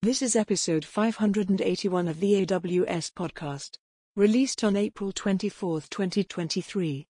This 0.00 0.22
is 0.22 0.36
episode 0.36 0.84
581 0.84 2.06
of 2.06 2.20
the 2.20 2.46
AWS 2.46 3.10
podcast, 3.14 3.78
released 4.14 4.62
on 4.62 4.76
April 4.76 5.10
24, 5.10 5.80
2023. 5.90 7.08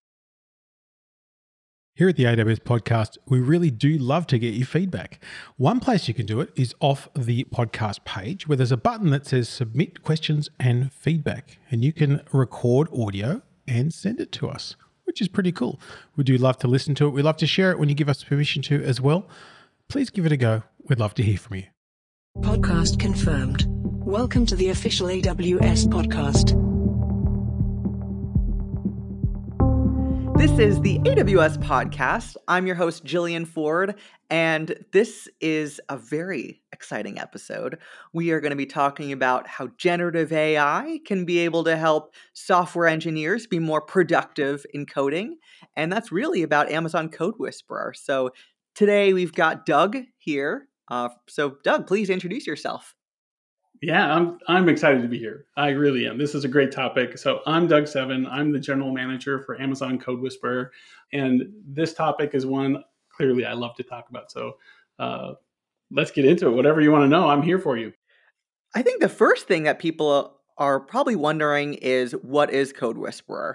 Here 1.94 2.08
at 2.08 2.16
the 2.16 2.24
AWS 2.24 2.60
podcast, 2.60 3.18
we 3.26 3.40
really 3.40 3.70
do 3.70 3.98
love 3.98 4.26
to 4.28 4.38
get 4.38 4.54
your 4.54 4.66
feedback. 4.66 5.22
One 5.58 5.80
place 5.80 6.08
you 6.08 6.14
can 6.14 6.24
do 6.24 6.40
it 6.40 6.50
is 6.56 6.74
off 6.80 7.10
the 7.14 7.44
podcast 7.54 8.04
page 8.06 8.48
where 8.48 8.56
there's 8.56 8.72
a 8.72 8.78
button 8.78 9.10
that 9.10 9.26
says 9.26 9.50
submit 9.50 10.02
questions 10.02 10.48
and 10.58 10.90
feedback, 10.90 11.58
and 11.70 11.84
you 11.84 11.92
can 11.92 12.22
record 12.32 12.88
audio 12.98 13.42
and 13.66 13.92
send 13.92 14.18
it 14.18 14.32
to 14.32 14.48
us, 14.48 14.76
which 15.04 15.20
is 15.20 15.28
pretty 15.28 15.52
cool. 15.52 15.78
We 16.16 16.24
do 16.24 16.38
love 16.38 16.56
to 16.60 16.68
listen 16.68 16.94
to 16.94 17.06
it. 17.06 17.10
We 17.10 17.20
love 17.20 17.36
to 17.36 17.46
share 17.46 17.70
it 17.70 17.78
when 17.78 17.90
you 17.90 17.94
give 17.94 18.08
us 18.08 18.24
permission 18.24 18.62
to 18.62 18.82
as 18.82 18.98
well. 18.98 19.28
Please 19.90 20.08
give 20.08 20.24
it 20.24 20.32
a 20.32 20.38
go. 20.38 20.62
We'd 20.88 20.98
love 20.98 21.12
to 21.16 21.22
hear 21.22 21.36
from 21.36 21.56
you. 21.56 21.64
Podcast 22.40 22.98
confirmed. 22.98 23.66
Welcome 23.68 24.46
to 24.46 24.56
the 24.56 24.70
official 24.70 25.08
AWS 25.08 25.86
podcast. 25.86 26.54
This 30.38 30.58
is 30.58 30.80
the 30.80 31.00
AWS 31.00 31.58
podcast. 31.58 32.36
I'm 32.46 32.66
your 32.66 32.76
host, 32.76 33.04
Jillian 33.04 33.46
Forde, 33.46 33.96
and 34.30 34.84
this 34.92 35.28
is 35.40 35.80
a 35.88 35.96
very 35.96 36.62
exciting 36.72 37.18
episode. 37.18 37.78
We 38.12 38.30
are 38.30 38.40
going 38.40 38.50
to 38.50 38.56
be 38.56 38.66
talking 38.66 39.10
about 39.12 39.48
how 39.48 39.68
generative 39.76 40.32
AI 40.32 41.00
can 41.04 41.24
be 41.24 41.40
able 41.40 41.64
to 41.64 41.76
help 41.76 42.14
software 42.34 42.86
engineers 42.86 43.46
be 43.46 43.58
more 43.58 43.80
productive 43.80 44.64
in 44.72 44.86
coding, 44.86 45.38
and 45.74 45.92
that's 45.92 46.12
really 46.12 46.42
about 46.42 46.70
Amazon 46.70 47.08
CodeWhisperer. 47.08 47.96
So 47.96 48.30
today 48.74 49.12
we've 49.12 49.34
got 49.34 49.66
Doug 49.66 49.96
here 50.16 50.68
uh, 50.90 51.08
so, 51.28 51.56
Doug, 51.62 51.86
please 51.86 52.10
introduce 52.10 52.46
yourself. 52.46 52.94
Yeah, 53.80 54.12
I'm 54.12 54.38
I'm 54.48 54.68
excited 54.68 55.02
to 55.02 55.08
be 55.08 55.18
here. 55.18 55.46
I 55.56 55.68
really 55.68 56.06
am. 56.06 56.18
This 56.18 56.34
is 56.34 56.44
a 56.44 56.48
great 56.48 56.72
topic. 56.72 57.16
So 57.16 57.40
I'm 57.46 57.68
Doug 57.68 57.86
Seven. 57.86 58.26
I'm 58.26 58.50
the 58.50 58.58
general 58.58 58.90
manager 58.90 59.40
for 59.44 59.60
Amazon 59.60 60.00
CodeWhisperer, 60.00 60.70
and 61.12 61.44
this 61.64 61.94
topic 61.94 62.34
is 62.34 62.44
one 62.44 62.82
clearly 63.12 63.44
I 63.44 63.52
love 63.52 63.76
to 63.76 63.84
talk 63.84 64.10
about. 64.10 64.32
So 64.32 64.56
uh, 64.98 65.34
let's 65.92 66.10
get 66.10 66.24
into 66.24 66.48
it. 66.48 66.52
Whatever 66.52 66.80
you 66.80 66.90
want 66.90 67.04
to 67.04 67.08
know, 67.08 67.28
I'm 67.28 67.42
here 67.42 67.58
for 67.58 67.76
you. 67.76 67.92
I 68.74 68.82
think 68.82 69.00
the 69.00 69.08
first 69.08 69.46
thing 69.46 69.62
that 69.62 69.78
people 69.78 70.40
are 70.56 70.80
probably 70.80 71.16
wondering 71.16 71.74
is 71.74 72.12
what 72.12 72.50
is 72.50 72.72
CodeWhisperer? 72.72 73.54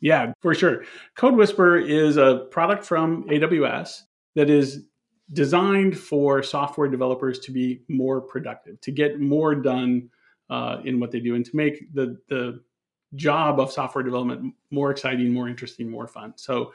Yeah, 0.00 0.32
for 0.40 0.54
sure. 0.54 0.84
CodeWhisperer 1.18 1.88
is 1.88 2.16
a 2.16 2.46
product 2.50 2.84
from 2.84 3.24
AWS 3.28 4.00
that 4.34 4.50
is 4.50 4.84
designed 5.32 5.98
for 5.98 6.42
software 6.42 6.88
developers 6.88 7.38
to 7.40 7.52
be 7.52 7.82
more 7.88 8.20
productive, 8.20 8.80
to 8.82 8.92
get 8.92 9.20
more 9.20 9.54
done 9.54 10.10
uh, 10.50 10.78
in 10.84 11.00
what 11.00 11.10
they 11.10 11.20
do, 11.20 11.34
and 11.34 11.44
to 11.44 11.56
make 11.56 11.92
the 11.94 12.16
the 12.28 12.60
job 13.14 13.60
of 13.60 13.72
software 13.72 14.04
development 14.04 14.54
more 14.70 14.90
exciting, 14.90 15.32
more 15.32 15.48
interesting, 15.48 15.90
more 15.90 16.06
fun. 16.06 16.34
So, 16.36 16.72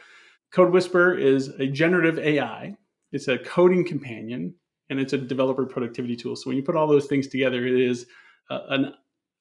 CodeWhisperer 0.54 1.20
is 1.20 1.50
a 1.50 1.68
generative 1.68 2.18
AI. 2.18 2.76
It's 3.12 3.28
a 3.28 3.38
coding 3.40 3.86
companion, 3.86 4.54
and 4.90 5.00
it's 5.00 5.14
a 5.14 5.18
developer 5.18 5.66
productivity 5.66 6.16
tool. 6.16 6.36
So 6.36 6.50
when 6.50 6.58
you 6.58 6.64
put 6.64 6.76
all 6.76 6.88
those 6.88 7.06
things 7.06 7.28
together, 7.28 7.66
it 7.66 7.80
is 7.80 8.08
a, 8.50 8.56
a 8.56 8.94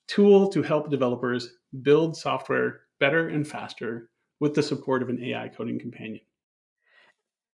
tool 0.07 0.49
to 0.49 0.63
help 0.63 0.91
developers 0.91 1.51
build 1.83 2.17
software 2.17 2.81
better 3.01 3.29
and 3.29 3.47
faster 3.47 4.11
with 4.41 4.55
the 4.55 4.63
support 4.63 5.03
of 5.03 5.09
an 5.09 5.23
AI 5.23 5.49
coding 5.49 5.79
companion. 5.79 6.21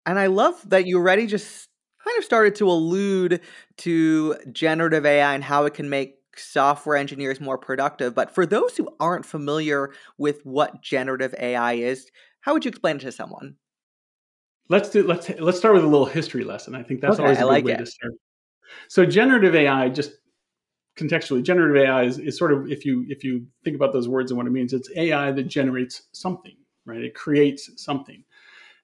And 0.07 0.19
I 0.19 0.27
love 0.27 0.69
that 0.71 0.87
you 0.87 0.99
already 0.99 1.27
just 1.27 1.69
kind 2.05 2.19
of 2.19 2.25
started 2.25 2.55
to 2.57 2.69
allude 2.69 3.41
to 3.79 4.37
generative 4.51 5.07
AI 5.07 5.35
and 5.35 5.45
how 5.45 5.65
it 5.65 5.75
can 5.75 5.89
make 5.89 6.17
software 6.37 6.97
engineers 6.97 7.41
more 7.41 7.59
productive. 7.59 8.15
But 8.15 8.35
for 8.35 8.47
those 8.47 8.77
who 8.77 8.89
aren't 8.99 9.27
familiar 9.27 9.93
with 10.19 10.45
what 10.45 10.83
generative 10.83 11.35
AI 11.39 11.75
is, 11.75 12.11
how 12.41 12.53
would 12.53 12.65
you 12.65 12.71
explain 12.71 12.97
it 12.97 13.01
to 13.01 13.13
someone? 13.13 13.57
Let's 14.69 14.89
do 14.89 15.07
let's 15.07 15.29
let's 15.39 15.59
start 15.59 15.75
with 15.75 15.85
a 15.85 15.89
little 15.89 16.07
history 16.07 16.45
lesson. 16.45 16.75
I 16.75 16.83
think 16.83 17.01
that's 17.01 17.15
okay, 17.15 17.23
always 17.23 17.39
a 17.39 17.43
good 17.43 17.49
like 17.49 17.65
way 17.65 17.73
it. 17.73 17.79
to 17.79 17.87
start. 17.87 18.13
So 18.89 19.05
generative 19.05 19.55
AI, 19.55 19.89
just 19.91 20.13
contextually, 20.97 21.43
generative 21.43 21.85
AI 21.85 22.05
is, 22.05 22.19
is 22.19 22.39
sort 22.39 22.53
of 22.53 22.71
if 22.71 22.85
you 22.85 23.05
if 23.09 23.23
you 23.23 23.47
think 23.65 23.77
about 23.77 23.93
those 23.93 24.09
words 24.09 24.31
and 24.31 24.39
what 24.39 24.47
it 24.47 24.51
means, 24.51 24.73
it's 24.73 24.89
AI 24.97 25.33
that 25.33 25.45
generates 25.45 26.03
something, 26.13 26.57
right? 26.87 27.03
It 27.03 27.15
creates 27.15 27.71
something. 27.83 28.25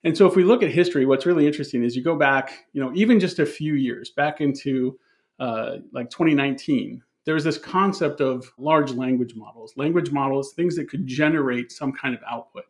And 0.05 0.17
so 0.17 0.27
if 0.27 0.37
we 0.37 0.45
look 0.45 0.63
at 0.63 0.71
history, 0.71 1.07
what's 1.07 1.27
really 1.27 1.47
interesting 1.47 1.83
is 1.83 1.97
you 1.97 2.03
go 2.03 2.17
back, 2.17 2.67
you 2.73 2.81
know, 2.81 2.93
even 2.95 3.19
just 3.19 3.39
a 3.39 3.47
few 3.47 3.75
years 3.75 4.11
back 4.11 4.41
into 4.41 4.99
uh, 5.41 5.79
like 5.93 6.11
2019, 6.11 7.03
there 7.25 7.35
was 7.35 7.45
this 7.45 7.59
concept 7.59 8.21
of 8.21 8.51
large 8.59 8.93
language 8.93 9.35
models, 9.35 9.75
language 9.77 10.11
models, 10.11 10.53
things 10.53 10.77
that 10.77 10.89
could 10.89 11.07
generate 11.07 11.71
some 11.71 11.93
kind 11.93 12.15
of 12.15 12.21
output, 12.29 12.65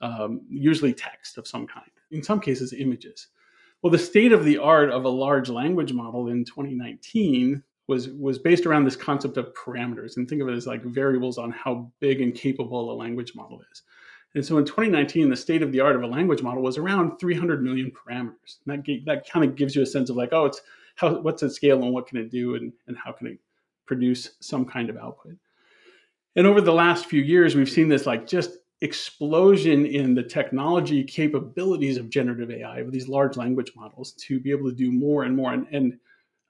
um, 0.00 0.42
usually 0.48 0.92
text 0.92 1.36
of 1.38 1.48
some 1.48 1.66
kind, 1.66 1.90
in 2.10 2.22
some 2.22 2.38
cases, 2.38 2.72
images. 2.72 3.28
Well, 3.82 3.90
the 3.90 3.98
state 3.98 4.32
of 4.32 4.44
the 4.44 4.58
art 4.58 4.90
of 4.90 5.04
a 5.04 5.08
large 5.08 5.48
language 5.48 5.92
model 5.92 6.28
in 6.28 6.44
2019 6.44 7.62
was 7.88 8.08
was 8.10 8.38
based 8.38 8.66
around 8.66 8.84
this 8.84 8.96
concept 8.96 9.36
of 9.36 9.52
parameters, 9.54 10.16
and 10.16 10.28
think 10.28 10.42
of 10.42 10.48
it 10.48 10.54
as 10.54 10.66
like 10.66 10.84
variables 10.84 11.38
on 11.38 11.50
how 11.50 11.90
big 12.00 12.20
and 12.20 12.34
capable 12.34 12.92
a 12.92 12.94
language 12.94 13.34
model 13.34 13.62
is. 13.72 13.82
And 14.34 14.44
so 14.44 14.58
in 14.58 14.64
2019, 14.64 15.30
the 15.30 15.36
state 15.36 15.62
of 15.62 15.72
the 15.72 15.80
art 15.80 15.96
of 15.96 16.02
a 16.02 16.06
language 16.06 16.42
model 16.42 16.62
was 16.62 16.78
around 16.78 17.18
300 17.18 17.62
million 17.62 17.90
parameters. 17.90 18.58
And 18.66 18.84
that, 18.84 19.00
that 19.06 19.30
kind 19.30 19.44
of 19.44 19.56
gives 19.56 19.74
you 19.74 19.82
a 19.82 19.86
sense 19.86 20.10
of 20.10 20.16
like, 20.16 20.32
oh, 20.32 20.46
it's 20.46 20.60
how, 20.96 21.20
what's 21.20 21.42
its 21.42 21.54
scale 21.54 21.82
and 21.82 21.92
what 21.92 22.06
can 22.06 22.18
it 22.18 22.30
do 22.30 22.54
and, 22.56 22.72
and 22.86 22.96
how 22.96 23.12
can 23.12 23.28
it 23.28 23.38
produce 23.86 24.32
some 24.40 24.64
kind 24.64 24.90
of 24.90 24.96
output. 24.96 25.36
And 26.36 26.46
over 26.46 26.60
the 26.60 26.72
last 26.72 27.06
few 27.06 27.22
years, 27.22 27.54
we've 27.54 27.70
seen 27.70 27.88
this 27.88 28.06
like 28.06 28.26
just 28.26 28.50
explosion 28.80 29.86
in 29.86 30.14
the 30.14 30.22
technology 30.22 31.02
capabilities 31.02 31.96
of 31.96 32.10
generative 32.10 32.50
AI, 32.50 32.78
of 32.78 32.92
these 32.92 33.08
large 33.08 33.36
language 33.36 33.72
models, 33.74 34.12
to 34.12 34.38
be 34.38 34.50
able 34.50 34.68
to 34.68 34.76
do 34.76 34.92
more 34.92 35.24
and 35.24 35.34
more. 35.34 35.52
And, 35.52 35.66
and 35.72 35.98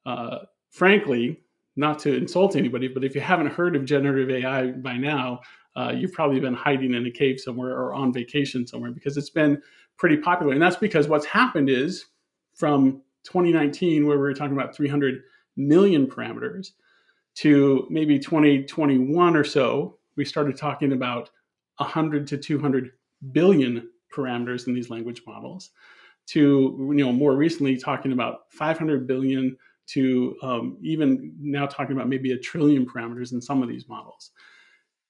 uh, 0.05 0.39
frankly, 0.71 1.41
not 1.77 2.01
to 2.01 2.15
insult 2.15 2.57
anybody, 2.57 2.89
but 2.89 3.05
if 3.05 3.15
you 3.15 3.21
haven't 3.21 3.53
heard 3.53 3.77
of 3.77 3.85
generative 3.85 4.31
AI 4.31 4.73
by 4.73 4.97
now, 4.97 5.41
uh, 5.79 5.93
you've 5.93 6.13
probably 6.13 6.41
been 6.41 6.55
hiding 6.55 6.95
in 6.95 7.07
a 7.07 7.11
cave 7.11 7.39
somewhere 7.39 7.71
or 7.71 7.95
on 7.95 8.13
vacation 8.13 8.67
somewhere 8.67 8.91
because 8.91 9.17
it's 9.17 9.31
been 9.31 9.63
pretty 9.97 10.17
popular. 10.17 10.53
And 10.53 10.61
that's 10.61 10.77
because 10.77 11.07
what's 11.07 11.27
happened 11.27 11.71
is 11.71 12.07
from 12.55 13.03
2019, 13.25 14.05
where 14.05 14.17
we 14.17 14.23
were 14.23 14.35
talking 14.35 14.57
about 14.57 14.75
300 14.75 15.23
million 15.57 16.07
parameters, 16.07 16.73
to 17.37 17.87
maybe 17.89 18.19
2021 18.19 19.37
or 19.37 19.45
so, 19.45 19.99
we 20.17 20.25
started 20.25 20.57
talking 20.57 20.93
about 20.93 21.31
100 21.77 22.27
to 22.27 22.37
200 22.37 22.91
billion 23.31 23.89
parameters 24.13 24.67
in 24.67 24.75
these 24.75 24.91
language 24.91 25.23
models 25.25 25.71
to 26.27 26.77
you 26.97 27.05
know 27.05 27.13
more 27.13 27.37
recently 27.37 27.77
talking 27.77 28.11
about 28.11 28.51
500 28.51 29.07
billion 29.07 29.57
to 29.87 30.37
um, 30.43 30.79
even 30.83 31.33
now 31.39 31.67
talking 31.67 31.95
about 31.95 32.09
maybe 32.09 32.33
a 32.33 32.39
trillion 32.39 32.85
parameters 32.85 33.33
in 33.33 33.41
some 33.41 33.63
of 33.63 33.69
these 33.69 33.89
models 33.89 34.33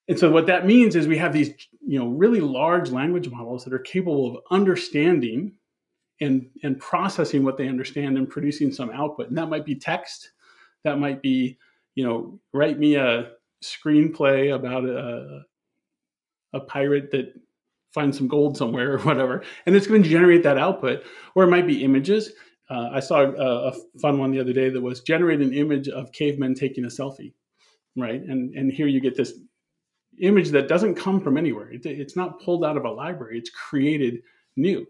and 0.09 0.19
so 0.19 0.31
what 0.31 0.47
that 0.47 0.67
means 0.67 0.97
is 0.97 1.07
we 1.07 1.19
have 1.19 1.35
these, 1.35 1.51
you 1.87 1.99
know, 1.99 2.09
really 2.09 2.41
large 2.41 2.91
language 2.91 3.29
models 3.29 3.65
that 3.65 3.75
are 3.75 3.79
capable 3.79 4.37
of 4.37 4.43
understanding 4.51 5.53
and 6.21 6.49
and 6.63 6.81
processing 6.81 7.45
what 7.45 7.59
they 7.59 7.69
understand 7.69 8.17
and 8.17 8.29
producing 8.29 8.73
some 8.73 8.91
output. 8.91 9.29
And 9.29 9.37
that 9.37 9.51
might 9.51 9.67
be 9.67 9.75
text, 9.75 10.33
that 10.85 10.99
might 10.99 11.21
be, 11.21 11.59
you 11.95 12.05
know, 12.05 12.41
write 12.55 12.79
me 12.79 12.95
a 12.97 13.33
screenplay 13.63 14.55
about 14.55 14.87
a 14.87 15.43
a 16.55 16.61
pirate 16.61 17.11
that 17.11 17.35
finds 17.93 18.17
some 18.17 18.29
gold 18.29 18.57
somewhere 18.57 18.95
or 18.95 18.99
whatever, 19.01 19.43
and 19.67 19.77
it's 19.77 19.87
going 19.87 20.03
to 20.03 20.09
generate 20.09 20.43
that 20.45 20.59
output. 20.59 21.05
Or 21.35 21.45
it 21.45 21.51
might 21.51 21.67
be 21.67 21.85
images. 21.85 22.33
Uh, 22.71 22.91
I 22.93 23.01
saw 23.01 23.21
a, 23.21 23.69
a 23.69 23.73
fun 24.01 24.19
one 24.19 24.31
the 24.31 24.41
other 24.41 24.53
day 24.53 24.71
that 24.71 24.81
was 24.81 25.01
generate 25.01 25.41
an 25.41 25.55
image 25.55 25.89
of 25.89 26.13
cavemen 26.13 26.55
taking 26.55 26.85
a 26.85 26.89
selfie, 26.89 27.35
right? 27.95 28.23
And 28.23 28.55
and 28.55 28.73
here 28.73 28.87
you 28.87 29.01
get 29.01 29.15
this 29.15 29.35
image 30.21 30.51
that 30.51 30.69
doesn't 30.69 30.95
come 30.95 31.21
from 31.21 31.37
anywhere. 31.37 31.71
It, 31.71 31.85
it's 31.87 32.17
not 32.17 32.41
pulled 32.41 32.65
out 32.65 32.77
of 32.77 32.85
a 32.85 32.91
library, 32.91 33.39
it's 33.39 33.51
created 33.51 34.23
new. 34.57 34.87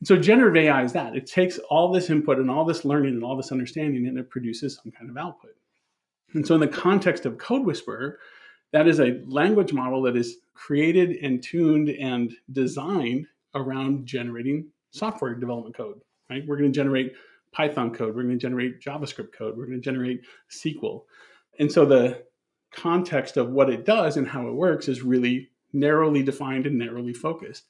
And 0.00 0.06
so 0.06 0.16
generative 0.16 0.64
AI 0.64 0.84
is 0.84 0.92
that. 0.92 1.16
It 1.16 1.26
takes 1.26 1.58
all 1.70 1.92
this 1.92 2.10
input 2.10 2.38
and 2.38 2.50
all 2.50 2.64
this 2.64 2.84
learning 2.84 3.14
and 3.14 3.24
all 3.24 3.36
this 3.36 3.52
understanding 3.52 4.06
and 4.06 4.18
it 4.18 4.30
produces 4.30 4.78
some 4.82 4.92
kind 4.92 5.10
of 5.10 5.16
output. 5.16 5.52
And 6.34 6.46
so 6.46 6.54
in 6.54 6.60
the 6.60 6.68
context 6.68 7.24
of 7.24 7.38
CodeWhisperer, 7.38 8.14
that 8.72 8.86
is 8.86 9.00
a 9.00 9.22
language 9.26 9.72
model 9.72 10.02
that 10.02 10.16
is 10.16 10.36
created 10.54 11.16
and 11.22 11.42
tuned 11.42 11.88
and 11.88 12.34
designed 12.52 13.26
around 13.54 14.06
generating 14.06 14.68
software 14.90 15.34
development 15.34 15.76
code, 15.76 16.00
right? 16.28 16.44
We're 16.46 16.58
going 16.58 16.72
to 16.72 16.76
generate 16.76 17.14
Python 17.52 17.94
code, 17.94 18.14
we're 18.14 18.24
going 18.24 18.38
to 18.38 18.42
generate 18.42 18.80
JavaScript 18.80 19.32
code, 19.32 19.56
we're 19.56 19.66
going 19.66 19.80
to 19.80 19.84
generate 19.84 20.22
SQL. 20.50 21.04
And 21.58 21.72
so 21.72 21.86
the 21.86 22.22
context 22.76 23.36
of 23.36 23.50
what 23.50 23.70
it 23.70 23.84
does 23.84 24.16
and 24.16 24.28
how 24.28 24.46
it 24.46 24.54
works 24.54 24.86
is 24.86 25.02
really 25.02 25.50
narrowly 25.72 26.22
defined 26.22 26.66
and 26.66 26.78
narrowly 26.78 27.12
focused. 27.12 27.64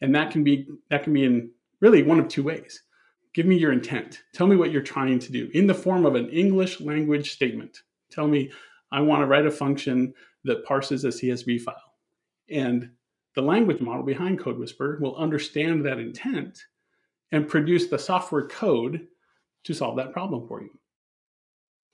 And 0.00 0.14
that 0.14 0.30
can 0.30 0.44
be 0.44 0.68
that 0.90 1.04
can 1.04 1.12
be 1.12 1.24
in 1.24 1.50
really 1.80 2.02
one 2.02 2.20
of 2.20 2.28
two 2.28 2.42
ways. 2.42 2.82
Give 3.34 3.46
me 3.46 3.56
your 3.56 3.72
intent. 3.72 4.22
Tell 4.32 4.46
me 4.46 4.56
what 4.56 4.72
you're 4.72 4.82
trying 4.82 5.18
to 5.20 5.32
do 5.32 5.48
in 5.54 5.66
the 5.66 5.74
form 5.74 6.04
of 6.04 6.14
an 6.14 6.28
English 6.30 6.80
language 6.80 7.32
statement. 7.32 7.82
Tell 8.10 8.26
me, 8.26 8.50
I 8.90 9.00
want 9.00 9.22
to 9.22 9.26
write 9.26 9.46
a 9.46 9.50
function 9.50 10.14
that 10.44 10.64
parses 10.64 11.04
a 11.04 11.08
CSV 11.08 11.60
file. 11.60 11.94
And 12.50 12.90
the 13.34 13.42
language 13.42 13.80
model 13.80 14.02
behind 14.02 14.40
Code 14.40 14.58
Whisper 14.58 14.98
will 15.00 15.16
understand 15.16 15.84
that 15.84 15.98
intent 15.98 16.64
and 17.30 17.46
produce 17.46 17.86
the 17.86 17.98
software 17.98 18.46
code 18.46 19.06
to 19.64 19.74
solve 19.74 19.96
that 19.96 20.12
problem 20.12 20.48
for 20.48 20.62
you. 20.62 20.70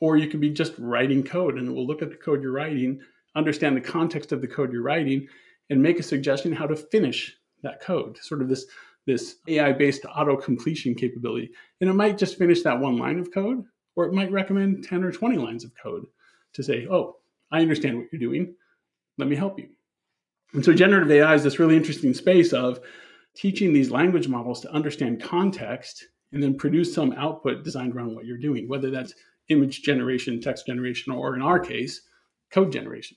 Or 0.04 0.18
you 0.18 0.28
could 0.28 0.40
be 0.40 0.50
just 0.50 0.74
writing 0.78 1.22
code 1.22 1.56
and 1.56 1.66
it 1.66 1.72
will 1.72 1.86
look 1.86 2.02
at 2.02 2.10
the 2.10 2.16
code 2.16 2.42
you're 2.42 2.52
writing, 2.52 3.00
understand 3.34 3.74
the 3.74 3.80
context 3.80 4.32
of 4.32 4.42
the 4.42 4.46
code 4.46 4.70
you're 4.70 4.82
writing, 4.82 5.26
and 5.70 5.82
make 5.82 5.98
a 5.98 6.02
suggestion 6.02 6.52
how 6.52 6.66
to 6.66 6.76
finish 6.76 7.34
that 7.62 7.80
code. 7.80 8.18
Sort 8.18 8.42
of 8.42 8.50
this, 8.50 8.66
this 9.06 9.36
AI-based 9.48 10.04
auto 10.14 10.36
completion 10.36 10.94
capability. 10.94 11.52
And 11.80 11.88
it 11.88 11.94
might 11.94 12.18
just 12.18 12.36
finish 12.36 12.60
that 12.64 12.78
one 12.78 12.98
line 12.98 13.18
of 13.18 13.32
code, 13.32 13.64
or 13.96 14.04
it 14.04 14.12
might 14.12 14.30
recommend 14.30 14.84
10 14.84 15.04
or 15.04 15.10
20 15.10 15.38
lines 15.38 15.64
of 15.64 15.72
code 15.82 16.04
to 16.52 16.62
say, 16.62 16.86
oh, 16.90 17.16
I 17.50 17.62
understand 17.62 17.96
what 17.96 18.08
you're 18.12 18.20
doing. 18.20 18.54
Let 19.16 19.28
me 19.28 19.36
help 19.36 19.58
you. 19.58 19.70
And 20.52 20.62
so 20.62 20.74
generative 20.74 21.10
AI 21.10 21.34
is 21.34 21.42
this 21.42 21.58
really 21.58 21.78
interesting 21.78 22.12
space 22.12 22.52
of 22.52 22.80
teaching 23.34 23.72
these 23.72 23.90
language 23.90 24.28
models 24.28 24.60
to 24.60 24.70
understand 24.70 25.22
context 25.22 26.08
and 26.32 26.42
then 26.42 26.58
produce 26.58 26.94
some 26.94 27.12
output 27.12 27.64
designed 27.64 27.94
around 27.94 28.14
what 28.14 28.26
you're 28.26 28.36
doing, 28.36 28.68
whether 28.68 28.90
that's 28.90 29.14
image 29.48 29.82
generation, 29.82 30.40
text 30.40 30.66
generation, 30.66 31.12
or 31.12 31.34
in 31.34 31.42
our 31.42 31.58
case, 31.58 32.02
code 32.50 32.72
generation. 32.72 33.16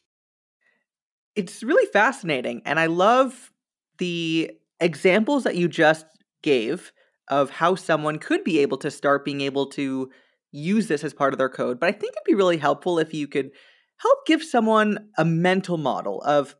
It's 1.35 1.63
really 1.63 1.85
fascinating. 1.91 2.61
And 2.65 2.79
I 2.79 2.87
love 2.87 3.51
the 3.99 4.51
examples 4.79 5.43
that 5.43 5.55
you 5.55 5.67
just 5.67 6.05
gave 6.41 6.91
of 7.29 7.49
how 7.49 7.75
someone 7.75 8.19
could 8.19 8.43
be 8.43 8.59
able 8.59 8.77
to 8.77 8.91
start 8.91 9.25
being 9.25 9.41
able 9.41 9.67
to 9.67 10.09
use 10.51 10.87
this 10.87 11.03
as 11.03 11.13
part 11.13 11.33
of 11.33 11.37
their 11.37 11.49
code. 11.49 11.79
But 11.79 11.89
I 11.89 11.91
think 11.91 12.13
it'd 12.13 12.25
be 12.25 12.35
really 12.35 12.57
helpful 12.57 12.99
if 12.99 13.13
you 13.13 13.27
could 13.27 13.51
help 13.97 14.25
give 14.25 14.43
someone 14.43 15.09
a 15.17 15.25
mental 15.25 15.77
model 15.77 16.21
of 16.21 16.55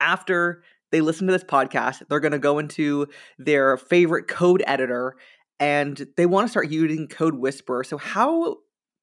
after 0.00 0.62
they 0.90 1.00
listen 1.00 1.26
to 1.26 1.32
this 1.32 1.44
podcast, 1.44 2.02
they're 2.08 2.20
going 2.20 2.32
to 2.32 2.38
go 2.38 2.58
into 2.58 3.06
their 3.38 3.76
favorite 3.76 4.28
code 4.28 4.62
editor 4.66 5.16
and 5.58 6.06
they 6.16 6.26
want 6.26 6.46
to 6.46 6.50
start 6.50 6.70
using 6.70 7.06
CodeWhisperer. 7.06 7.84
So, 7.84 7.98
how 7.98 8.56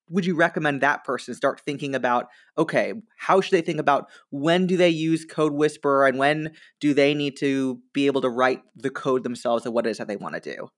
would 0.10 0.26
you 0.26 0.36
recommend 0.36 0.82
that 0.82 1.04
person 1.04 1.34
start 1.36 1.62
thinking 1.62 1.96
about 1.96 2.28
okay, 2.58 2.94
how 3.18 3.42
should 3.42 3.52
they 3.52 3.62
think 3.62 3.80
about 3.80 4.08
when 4.30 4.68
do 4.68 4.78
they 4.78 4.90
use 4.90 5.26
CodeWhisperer 5.26 6.10
and 6.10 6.18
when 6.18 6.52
do 6.80 6.94
they 6.94 7.14
need 7.14 7.38
to 7.38 7.80
be 7.94 8.08
able 8.08 8.22
to 8.22 8.30
write 8.30 8.62
the 8.76 8.90
code 8.90 9.24
themselves 9.24 9.66
and 9.66 9.74
what 9.74 9.86
it 9.86 9.92
is 9.92 9.98
that 9.98 10.08
they 10.08 10.16
want 10.16 10.36
to 10.36 10.56
do? 10.56 10.70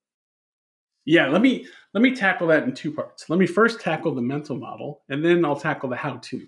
Yeah, 1.05 1.27
let 1.27 1.41
me 1.41 1.65
let 1.93 2.01
me 2.01 2.13
tackle 2.13 2.47
that 2.47 2.63
in 2.63 2.73
two 2.73 2.91
parts. 2.91 3.29
Let 3.29 3.39
me 3.39 3.47
first 3.47 3.81
tackle 3.81 4.13
the 4.13 4.21
mental 4.21 4.57
model 4.57 5.01
and 5.09 5.23
then 5.23 5.45
I'll 5.45 5.55
tackle 5.55 5.89
the 5.89 5.95
how 5.95 6.17
to. 6.17 6.47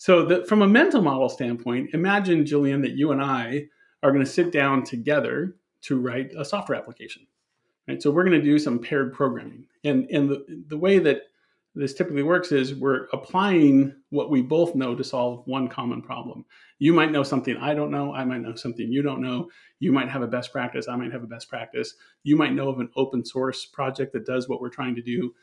So, 0.00 0.24
the, 0.24 0.46
from 0.46 0.62
a 0.62 0.66
mental 0.66 1.02
model 1.02 1.28
standpoint, 1.28 1.90
imagine, 1.92 2.44
Jillian, 2.44 2.80
that 2.80 2.92
you 2.92 3.12
and 3.12 3.22
I 3.22 3.66
are 4.02 4.10
going 4.10 4.24
to 4.24 4.30
sit 4.30 4.50
down 4.50 4.82
together 4.82 5.56
to 5.82 6.00
write 6.00 6.32
a 6.34 6.42
software 6.42 6.78
application. 6.78 7.26
Right? 7.86 8.02
So, 8.02 8.10
we're 8.10 8.24
going 8.24 8.40
to 8.40 8.42
do 8.42 8.58
some 8.58 8.78
paired 8.78 9.12
programming. 9.12 9.66
And, 9.84 10.08
and 10.10 10.30
the, 10.30 10.64
the 10.68 10.78
way 10.78 11.00
that 11.00 11.24
this 11.74 11.94
typically 11.94 12.22
works 12.22 12.50
is 12.50 12.74
we're 12.74 13.06
applying 13.12 13.94
what 14.10 14.30
we 14.30 14.42
both 14.42 14.74
know 14.74 14.94
to 14.94 15.04
solve 15.04 15.46
one 15.46 15.68
common 15.68 16.02
problem. 16.02 16.44
You 16.78 16.92
might 16.92 17.12
know 17.12 17.22
something 17.22 17.56
I 17.58 17.74
don't 17.74 17.90
know. 17.90 18.12
I 18.12 18.24
might 18.24 18.40
know 18.40 18.54
something 18.56 18.90
you 18.90 19.02
don't 19.02 19.20
know. 19.20 19.48
You 19.78 19.92
might 19.92 20.08
have 20.08 20.22
a 20.22 20.26
best 20.26 20.52
practice. 20.52 20.88
I 20.88 20.96
might 20.96 21.12
have 21.12 21.22
a 21.22 21.28
best 21.28 21.48
practice. 21.48 21.94
You 22.24 22.36
might 22.36 22.54
know 22.54 22.68
of 22.68 22.80
an 22.80 22.90
open 22.96 23.24
source 23.24 23.64
project 23.66 24.12
that 24.14 24.26
does 24.26 24.48
what 24.48 24.60
we're 24.60 24.68
trying 24.70 24.96
to 24.96 25.02
do. 25.02 25.34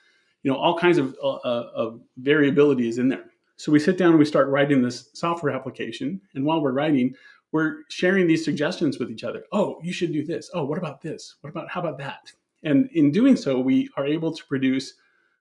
You 0.44 0.52
know, 0.52 0.58
all 0.58 0.78
kinds 0.78 0.98
of, 0.98 1.16
uh, 1.24 1.38
of 1.44 2.02
variability 2.18 2.90
is 2.90 2.98
in 2.98 3.08
there. 3.08 3.26
So 3.56 3.72
we 3.72 3.80
sit 3.80 3.98
down 3.98 4.10
and 4.10 4.20
we 4.20 4.26
start 4.26 4.50
writing 4.50 4.82
this 4.82 5.10
software 5.14 5.54
application. 5.54 6.22
And 6.36 6.46
while 6.46 6.62
we're 6.62 6.74
writing, 6.74 7.16
we're 7.52 7.84
sharing 7.90 8.28
these 8.28 8.44
suggestions 8.44 9.00
with 9.00 9.10
each 9.10 9.24
other. 9.24 9.46
Oh, 9.52 9.80
you 9.82 9.94
should 9.94 10.12
do 10.12 10.26
this. 10.26 10.50
Oh, 10.54 10.66
what 10.66 10.78
about 10.78 11.02
this? 11.02 11.36
What 11.42 11.50
about, 11.50 11.70
how 11.70 11.80
about 11.80 11.98
that? 12.00 12.32
And 12.64 12.90
in 12.94 13.12
doing 13.12 13.36
so, 13.36 13.60
we 13.60 13.90
are 13.96 14.06
able 14.06 14.32
to 14.34 14.46
produce 14.46 14.94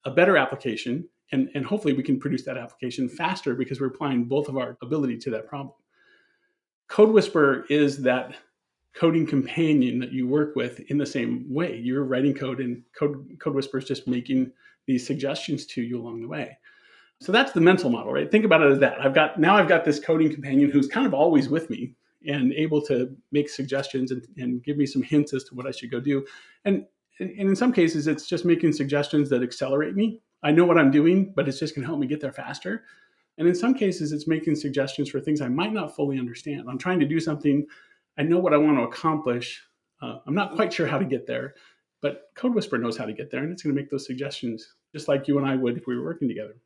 a 0.06 0.10
better 0.10 0.36
application. 0.36 1.06
And, 1.32 1.50
and 1.54 1.66
hopefully 1.66 1.92
we 1.92 2.04
can 2.04 2.18
produce 2.18 2.44
that 2.44 2.56
application 2.56 3.08
faster 3.08 3.54
because 3.54 3.80
we're 3.80 3.88
applying 3.88 4.24
both 4.24 4.48
of 4.48 4.56
our 4.56 4.78
ability 4.80 5.18
to 5.18 5.30
that 5.30 5.46
problem. 5.46 5.74
Code 6.88 7.10
whisper 7.10 7.66
is 7.68 8.00
that 8.02 8.36
coding 8.94 9.26
companion 9.26 9.98
that 9.98 10.12
you 10.12 10.26
work 10.26 10.56
with 10.56 10.80
in 10.88 10.96
the 10.96 11.04
same 11.04 11.44
way. 11.52 11.76
You're 11.76 12.04
writing 12.04 12.32
code 12.32 12.60
and 12.60 12.82
Code, 12.98 13.36
code 13.40 13.54
Whisperer 13.54 13.80
is 13.80 13.86
just 13.86 14.08
making 14.08 14.52
these 14.86 15.06
suggestions 15.06 15.66
to 15.66 15.82
you 15.82 16.00
along 16.00 16.22
the 16.22 16.28
way. 16.28 16.56
So 17.20 17.32
that's 17.32 17.52
the 17.52 17.60
mental 17.60 17.90
model, 17.90 18.12
right? 18.12 18.30
Think 18.30 18.44
about 18.44 18.62
it 18.62 18.72
as 18.72 18.78
that. 18.78 19.04
I've 19.04 19.14
got 19.14 19.38
now 19.38 19.56
I've 19.56 19.68
got 19.68 19.84
this 19.84 19.98
coding 19.98 20.32
companion 20.32 20.70
who's 20.70 20.86
kind 20.86 21.06
of 21.06 21.14
always 21.14 21.48
with 21.48 21.68
me 21.70 21.94
and 22.26 22.52
able 22.52 22.80
to 22.82 23.14
make 23.32 23.48
suggestions 23.48 24.10
and, 24.10 24.26
and 24.36 24.62
give 24.62 24.76
me 24.76 24.86
some 24.86 25.02
hints 25.02 25.32
as 25.32 25.44
to 25.44 25.54
what 25.54 25.66
I 25.66 25.70
should 25.70 25.90
go 25.90 26.00
do. 26.00 26.24
And 26.64 26.86
and 27.18 27.30
in 27.30 27.56
some 27.56 27.72
cases, 27.72 28.06
it's 28.06 28.26
just 28.26 28.44
making 28.44 28.72
suggestions 28.72 29.28
that 29.30 29.42
accelerate 29.42 29.94
me. 29.94 30.20
I 30.42 30.50
know 30.52 30.64
what 30.64 30.78
I'm 30.78 30.90
doing, 30.90 31.32
but 31.34 31.48
it's 31.48 31.58
just 31.58 31.74
going 31.74 31.82
to 31.82 31.86
help 31.86 31.98
me 31.98 32.06
get 32.06 32.20
there 32.20 32.32
faster. 32.32 32.84
And 33.38 33.48
in 33.48 33.54
some 33.54 33.74
cases, 33.74 34.12
it's 34.12 34.26
making 34.26 34.56
suggestions 34.56 35.10
for 35.10 35.20
things 35.20 35.40
I 35.40 35.48
might 35.48 35.72
not 35.72 35.94
fully 35.94 36.18
understand. 36.18 36.64
I'm 36.68 36.78
trying 36.78 37.00
to 37.00 37.06
do 37.06 37.20
something, 37.20 37.66
I 38.18 38.22
know 38.22 38.38
what 38.38 38.54
I 38.54 38.58
want 38.58 38.78
to 38.78 38.84
accomplish. 38.84 39.62
Uh, 40.00 40.18
I'm 40.26 40.34
not 40.34 40.54
quite 40.54 40.72
sure 40.72 40.86
how 40.86 40.98
to 40.98 41.04
get 41.04 41.26
there, 41.26 41.54
but 42.00 42.30
Code 42.34 42.54
Whisper 42.54 42.78
knows 42.78 42.96
how 42.96 43.04
to 43.04 43.12
get 43.12 43.30
there, 43.30 43.42
and 43.42 43.52
it's 43.52 43.62
going 43.62 43.74
to 43.74 43.80
make 43.80 43.90
those 43.90 44.06
suggestions 44.06 44.74
just 44.94 45.08
like 45.08 45.28
you 45.28 45.38
and 45.38 45.46
I 45.46 45.56
would 45.56 45.76
if 45.76 45.86
we 45.86 45.96
were 45.96 46.04
working 46.04 46.28
together. 46.28 46.56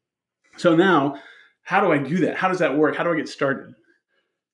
So 0.56 0.74
now, 0.76 1.16
how 1.62 1.80
do 1.80 1.92
I 1.92 1.98
do 1.98 2.18
that? 2.18 2.36
How 2.36 2.48
does 2.48 2.58
that 2.58 2.76
work? 2.76 2.96
How 2.96 3.04
do 3.04 3.12
I 3.12 3.16
get 3.16 3.28
started? 3.28 3.74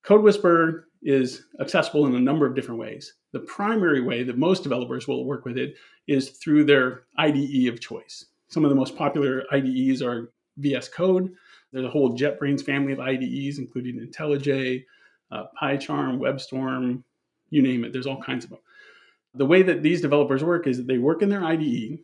CodeWhisperer 0.04 0.82
is 1.02 1.44
accessible 1.60 2.06
in 2.06 2.14
a 2.14 2.20
number 2.20 2.46
of 2.46 2.54
different 2.54 2.80
ways. 2.80 3.14
The 3.32 3.40
primary 3.40 4.00
way 4.00 4.22
that 4.22 4.38
most 4.38 4.62
developers 4.62 5.06
will 5.06 5.24
work 5.24 5.44
with 5.44 5.58
it 5.58 5.74
is 6.06 6.30
through 6.30 6.64
their 6.64 7.04
IDE 7.18 7.68
of 7.68 7.80
choice. 7.80 8.26
Some 8.48 8.64
of 8.64 8.70
the 8.70 8.76
most 8.76 8.96
popular 8.96 9.44
IDEs 9.52 10.02
are 10.02 10.32
VS 10.58 10.88
Code. 10.88 11.32
There's 11.72 11.84
a 11.84 11.90
whole 11.90 12.16
JetBrains 12.16 12.64
family 12.64 12.92
of 12.92 13.00
IDEs, 13.00 13.58
including 13.58 14.00
IntelliJ, 14.00 14.84
uh, 15.30 15.44
PyCharm, 15.60 16.18
WebStorm, 16.18 17.02
you 17.50 17.62
name 17.62 17.84
it. 17.84 17.92
There's 17.92 18.06
all 18.06 18.22
kinds 18.22 18.44
of 18.44 18.50
them. 18.50 18.60
The 19.34 19.46
way 19.46 19.62
that 19.62 19.82
these 19.82 20.00
developers 20.00 20.42
work 20.42 20.66
is 20.66 20.78
that 20.78 20.86
they 20.86 20.98
work 20.98 21.22
in 21.22 21.28
their 21.28 21.44
IDE, 21.44 21.98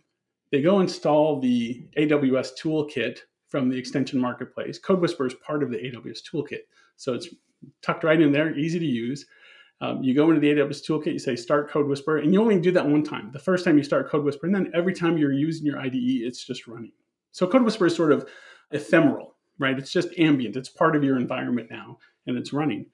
they 0.51 0.61
go 0.61 0.81
install 0.81 1.41
the 1.41 1.87
AWS 1.97 2.51
toolkit 2.61 3.21
from 3.49 3.69
the 3.69 3.79
extension 3.79 4.21
marketplace. 4.21 4.79
CodeWhisperer 4.79 5.29
is 5.29 5.35
part 5.35 5.63
of 5.63 5.71
the 5.71 5.79
AWS 5.79 6.21
toolkit. 6.31 6.63
So 6.97 7.15
it's 7.15 7.29
tucked 7.83 8.05
right 8.05 8.21
in 8.21 8.33
there, 8.33 8.57
easy 8.57 8.79
to 8.79 8.87
use. 8.87 9.27
Um, 9.81 10.03
you 10.03 10.15
go 10.15 10.29
into 10.31 10.41
the 10.41 10.53
AWS 10.53 10.87
toolkit, 10.87 11.13
you 11.13 11.19
say 11.19 11.35
start 11.35 11.71
CodeWhisperer, 11.71 12.23
and 12.23 12.33
you 12.33 12.41
only 12.41 12.61
do 12.61 12.71
that 12.71 12.87
one 12.87 13.03
time. 13.03 13.31
The 13.33 13.39
first 13.39 13.65
time 13.65 13.77
you 13.77 13.83
start 13.83 14.11
CodeWhisperer, 14.11 14.45
and 14.45 14.55
then 14.55 14.71
every 14.75 14.95
time 14.95 15.19
you're 15.19 15.33
using 15.33 15.67
your 15.67 15.81
IDE, 15.81 16.23
it's 16.23 16.45
just 16.45 16.69
running. 16.69 16.93
So 17.33 17.47
CodeWhisperer 17.47 17.89
is 17.89 17.97
sort 17.97 18.13
of 18.13 18.29
ephemeral, 18.71 19.35
right? 19.59 19.77
It's 19.77 19.93
just 19.93 20.17
ambient. 20.19 20.57
It's 20.57 20.69
part 20.69 20.95
of 20.95 21.03
your 21.03 21.17
environment 21.17 21.69
now, 21.71 21.99
and 22.27 22.39
it's 22.39 22.53
running. 22.53 22.87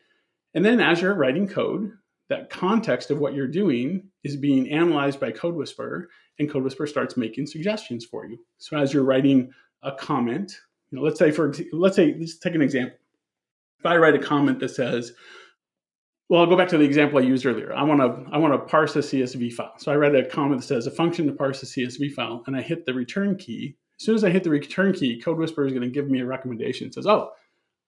And 0.55 0.65
then 0.65 0.81
as 0.81 1.03
you're 1.03 1.15
writing 1.15 1.47
code, 1.47 1.93
that 2.31 2.49
context 2.49 3.11
of 3.11 3.19
what 3.19 3.35
you're 3.35 3.47
doing 3.47 4.05
is 4.25 4.37
being 4.37 4.71
analyzed 4.71 5.21
by 5.21 5.31
CodeWhisperer, 5.33 6.07
and 6.39 6.51
CodeWhisperer 6.51 6.89
starts 6.89 7.17
making 7.19 7.47
suggestions 7.47 8.07
for 8.07 8.25
you. 8.25 8.39
So 8.57 8.79
as 8.79 8.95
you're 8.95 9.05
writing 9.05 9.53
a 9.83 9.93
comment. 9.93 10.61
You 10.91 10.99
know, 10.99 11.05
let's 11.05 11.19
say 11.19 11.31
for 11.31 11.53
let's 11.73 11.97
say 11.97 12.17
let's 12.19 12.39
take 12.39 12.55
an 12.55 12.63
example. 12.63 12.99
If 13.79 13.87
I 13.87 13.97
write 13.97 14.15
a 14.15 14.19
comment 14.19 14.61
that 14.61 14.71
says, 14.71 15.13
well, 16.29 16.41
I'll 16.41 16.47
go 16.47 16.57
back 16.57 16.69
to 16.69 16.79
the 16.79 16.85
example 16.85 17.19
I 17.19 17.23
used 17.23 17.47
earlier. 17.47 17.73
I 17.75 17.83
want 17.85 18.01
to 18.01 18.31
I 18.31 18.39
want 18.39 18.53
to 18.53 18.59
parse 18.59 18.95
a 18.97 19.01
CSV 19.01 19.53
file. 19.53 19.73
So 19.79 19.91
I 19.91 19.97
write 19.97 20.15
a 20.15 20.25
comment 20.25 20.61
that 20.61 20.67
says 20.67 20.87
a 20.87 20.91
function 20.91 21.27
to 21.27 21.33
parse 21.33 21.63
a 21.63 21.67
CSV 21.67 22.13
file, 22.13 22.43
and 22.47 22.57
I 22.57 22.61
hit 22.61 22.85
the 22.85 22.93
return 22.93 23.37
key. 23.37 23.77
As 23.99 24.05
soon 24.05 24.15
as 24.15 24.25
I 24.25 24.31
hit 24.31 24.45
the 24.45 24.51
return 24.51 24.93
key, 24.93 25.21
CodeWhisperer 25.25 25.67
is 25.67 25.73
going 25.73 25.83
to 25.83 25.89
give 25.89 26.09
me 26.09 26.21
a 26.21 26.27
recommendation. 26.27 26.87
It 26.87 26.95
says, 26.95 27.07
oh, 27.07 27.33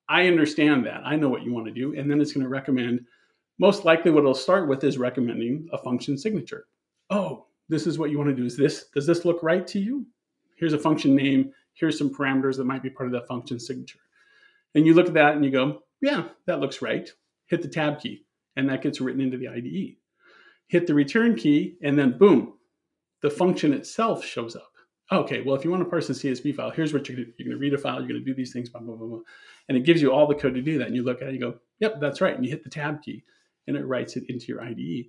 I 0.08 0.26
understand 0.26 0.86
that. 0.86 1.02
I 1.04 1.16
know 1.16 1.28
what 1.28 1.42
you 1.42 1.52
want 1.52 1.66
to 1.66 1.72
do, 1.72 1.94
and 1.96 2.10
then 2.10 2.20
it's 2.20 2.32
going 2.32 2.42
to 2.42 2.48
recommend. 2.48 3.04
Most 3.58 3.84
likely, 3.84 4.10
what 4.10 4.20
it'll 4.20 4.34
start 4.34 4.68
with 4.68 4.82
is 4.84 4.96
recommending 4.96 5.68
a 5.72 5.78
function 5.78 6.16
signature. 6.16 6.64
Oh, 7.10 7.46
this 7.68 7.86
is 7.86 7.98
what 7.98 8.10
you 8.10 8.18
want 8.18 8.30
to 8.30 8.36
do. 8.36 8.46
Is 8.46 8.56
this 8.56 8.86
does 8.94 9.06
this 9.06 9.24
look 9.24 9.42
right 9.42 9.66
to 9.68 9.78
you? 9.78 10.06
Here's 10.56 10.72
a 10.72 10.78
function 10.78 11.14
name 11.14 11.52
here's 11.74 11.98
some 11.98 12.14
parameters 12.14 12.56
that 12.56 12.66
might 12.66 12.82
be 12.82 12.90
part 12.90 13.06
of 13.08 13.12
that 13.12 13.26
function 13.26 13.58
signature. 13.58 13.98
And 14.74 14.86
you 14.86 14.94
look 14.94 15.08
at 15.08 15.14
that 15.14 15.34
and 15.34 15.44
you 15.44 15.50
go, 15.50 15.82
yeah, 16.00 16.28
that 16.46 16.60
looks 16.60 16.82
right. 16.82 17.10
Hit 17.46 17.62
the 17.62 17.68
tab 17.68 18.00
key, 18.00 18.24
and 18.56 18.68
that 18.68 18.82
gets 18.82 19.00
written 19.00 19.20
into 19.20 19.36
the 19.36 19.48
IDE. 19.48 19.96
Hit 20.68 20.86
the 20.86 20.94
return 20.94 21.34
key, 21.34 21.76
and 21.82 21.98
then 21.98 22.16
boom, 22.16 22.54
the 23.22 23.30
function 23.30 23.72
itself 23.72 24.24
shows 24.24 24.54
up. 24.54 24.70
Okay, 25.12 25.42
well, 25.42 25.56
if 25.56 25.64
you 25.64 25.70
want 25.70 25.82
to 25.82 25.90
parse 25.90 26.08
a 26.08 26.12
CSV 26.12 26.54
file, 26.54 26.70
here's 26.70 26.92
what 26.92 27.08
you're 27.08 27.16
going 27.16 27.26
to 27.26 27.32
do. 27.32 27.34
You're 27.38 27.52
going 27.52 27.58
to 27.58 27.60
read 27.60 27.74
a 27.74 27.78
file, 27.78 27.98
you're 27.98 28.08
going 28.08 28.20
to 28.20 28.24
do 28.24 28.34
these 28.34 28.52
things, 28.52 28.68
blah, 28.68 28.80
blah, 28.80 28.94
blah, 28.94 29.08
blah. 29.08 29.18
And 29.68 29.76
it 29.76 29.84
gives 29.84 30.00
you 30.00 30.12
all 30.12 30.28
the 30.28 30.36
code 30.36 30.54
to 30.54 30.62
do 30.62 30.78
that. 30.78 30.86
And 30.86 30.94
you 30.94 31.02
look 31.02 31.20
at 31.20 31.28
it, 31.28 31.34
you 31.34 31.40
go, 31.40 31.56
yep, 31.80 32.00
that's 32.00 32.20
right. 32.20 32.34
And 32.34 32.44
you 32.44 32.50
hit 32.50 32.62
the 32.62 32.70
tab 32.70 33.02
key, 33.02 33.24
and 33.66 33.76
it 33.76 33.84
writes 33.84 34.16
it 34.16 34.24
into 34.28 34.46
your 34.46 34.62
IDE. 34.62 35.06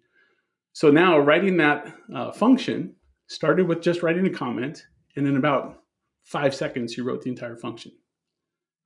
So 0.73 0.89
now 0.89 1.19
writing 1.19 1.57
that 1.57 1.93
uh, 2.15 2.31
function 2.31 2.95
started 3.27 3.67
with 3.67 3.81
just 3.81 4.01
writing 4.01 4.25
a 4.25 4.31
comment, 4.31 4.87
and 5.15 5.27
in 5.27 5.37
about 5.37 5.83
five 6.23 6.55
seconds, 6.55 6.97
you 6.97 7.03
wrote 7.03 7.21
the 7.21 7.29
entire 7.29 7.55
function, 7.55 7.91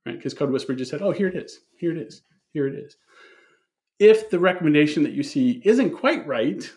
right? 0.06 0.16
Because 0.16 0.34
CodeWhisperer 0.34 0.78
just 0.78 0.90
said, 0.90 1.02
oh, 1.02 1.10
here 1.10 1.28
it 1.28 1.36
is, 1.36 1.60
here 1.76 1.90
it 1.90 1.98
is, 1.98 2.22
here 2.52 2.66
it 2.66 2.74
is. 2.74 2.96
If 3.98 4.30
the 4.30 4.38
recommendation 4.38 5.02
that 5.02 5.12
you 5.12 5.22
see 5.22 5.60
isn't 5.64 5.96
quite 5.96 6.26
right, 6.26 6.70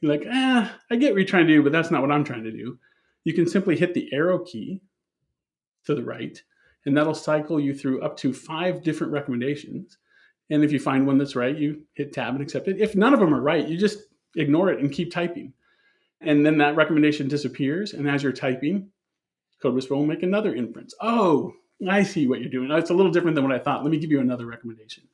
you're 0.00 0.12
like, 0.12 0.26
ah, 0.30 0.74
I 0.90 0.96
get 0.96 1.12
what 1.12 1.18
you're 1.18 1.28
trying 1.28 1.46
to 1.46 1.52
do, 1.54 1.62
but 1.62 1.72
that's 1.72 1.90
not 1.90 2.02
what 2.02 2.10
I'm 2.10 2.24
trying 2.24 2.44
to 2.44 2.50
do. 2.50 2.78
You 3.24 3.34
can 3.34 3.48
simply 3.48 3.76
hit 3.76 3.94
the 3.94 4.12
arrow 4.12 4.40
key 4.40 4.80
to 5.84 5.94
the 5.94 6.04
right, 6.04 6.42
and 6.84 6.96
that'll 6.96 7.14
cycle 7.14 7.60
you 7.60 7.74
through 7.74 8.02
up 8.02 8.16
to 8.18 8.32
five 8.32 8.82
different 8.82 9.12
recommendations. 9.12 9.98
And 10.50 10.62
if 10.62 10.72
you 10.72 10.78
find 10.78 11.06
one 11.06 11.18
that's 11.18 11.36
right, 11.36 11.56
you 11.56 11.82
hit 11.94 12.12
tab 12.12 12.34
and 12.34 12.42
accept 12.42 12.68
it. 12.68 12.80
If 12.80 12.94
none 12.94 13.12
of 13.12 13.20
them 13.20 13.34
are 13.34 13.40
right, 13.40 13.66
you 13.66 13.76
just 13.76 13.98
ignore 14.36 14.70
it 14.70 14.80
and 14.80 14.92
keep 14.92 15.10
typing. 15.10 15.52
And 16.20 16.46
then 16.46 16.58
that 16.58 16.76
recommendation 16.76 17.28
disappears. 17.28 17.92
And 17.92 18.08
as 18.08 18.22
you're 18.22 18.32
typing, 18.32 18.90
CodeWhisperer 19.62 19.90
will 19.90 20.06
make 20.06 20.22
another 20.22 20.54
inference. 20.54 20.94
Oh, 21.00 21.52
I 21.88 22.02
see 22.02 22.26
what 22.26 22.40
you're 22.40 22.50
doing. 22.50 22.70
It's 22.70 22.90
a 22.90 22.94
little 22.94 23.12
different 23.12 23.34
than 23.34 23.44
what 23.44 23.54
I 23.54 23.58
thought. 23.58 23.82
Let 23.82 23.90
me 23.90 23.98
give 23.98 24.10
you 24.10 24.20
another 24.20 24.46
recommendation. 24.46 25.04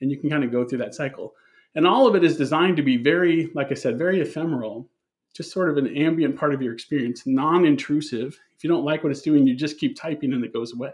And 0.00 0.10
you 0.10 0.18
can 0.18 0.30
kind 0.30 0.44
of 0.44 0.52
go 0.52 0.64
through 0.64 0.78
that 0.78 0.94
cycle. 0.94 1.34
And 1.74 1.86
all 1.86 2.06
of 2.06 2.14
it 2.14 2.24
is 2.24 2.36
designed 2.36 2.76
to 2.76 2.82
be 2.82 2.96
very, 2.96 3.50
like 3.54 3.70
I 3.70 3.74
said, 3.74 3.98
very 3.98 4.20
ephemeral, 4.20 4.88
just 5.34 5.52
sort 5.52 5.70
of 5.70 5.78
an 5.78 5.96
ambient 5.96 6.36
part 6.36 6.52
of 6.52 6.60
your 6.60 6.74
experience, 6.74 7.22
non 7.26 7.64
intrusive. 7.64 8.38
If 8.56 8.62
you 8.62 8.70
don't 8.70 8.84
like 8.84 9.02
what 9.02 9.10
it's 9.10 9.22
doing, 9.22 9.46
you 9.46 9.54
just 9.54 9.78
keep 9.78 9.96
typing 9.96 10.32
and 10.32 10.44
it 10.44 10.52
goes 10.52 10.74
away. 10.74 10.92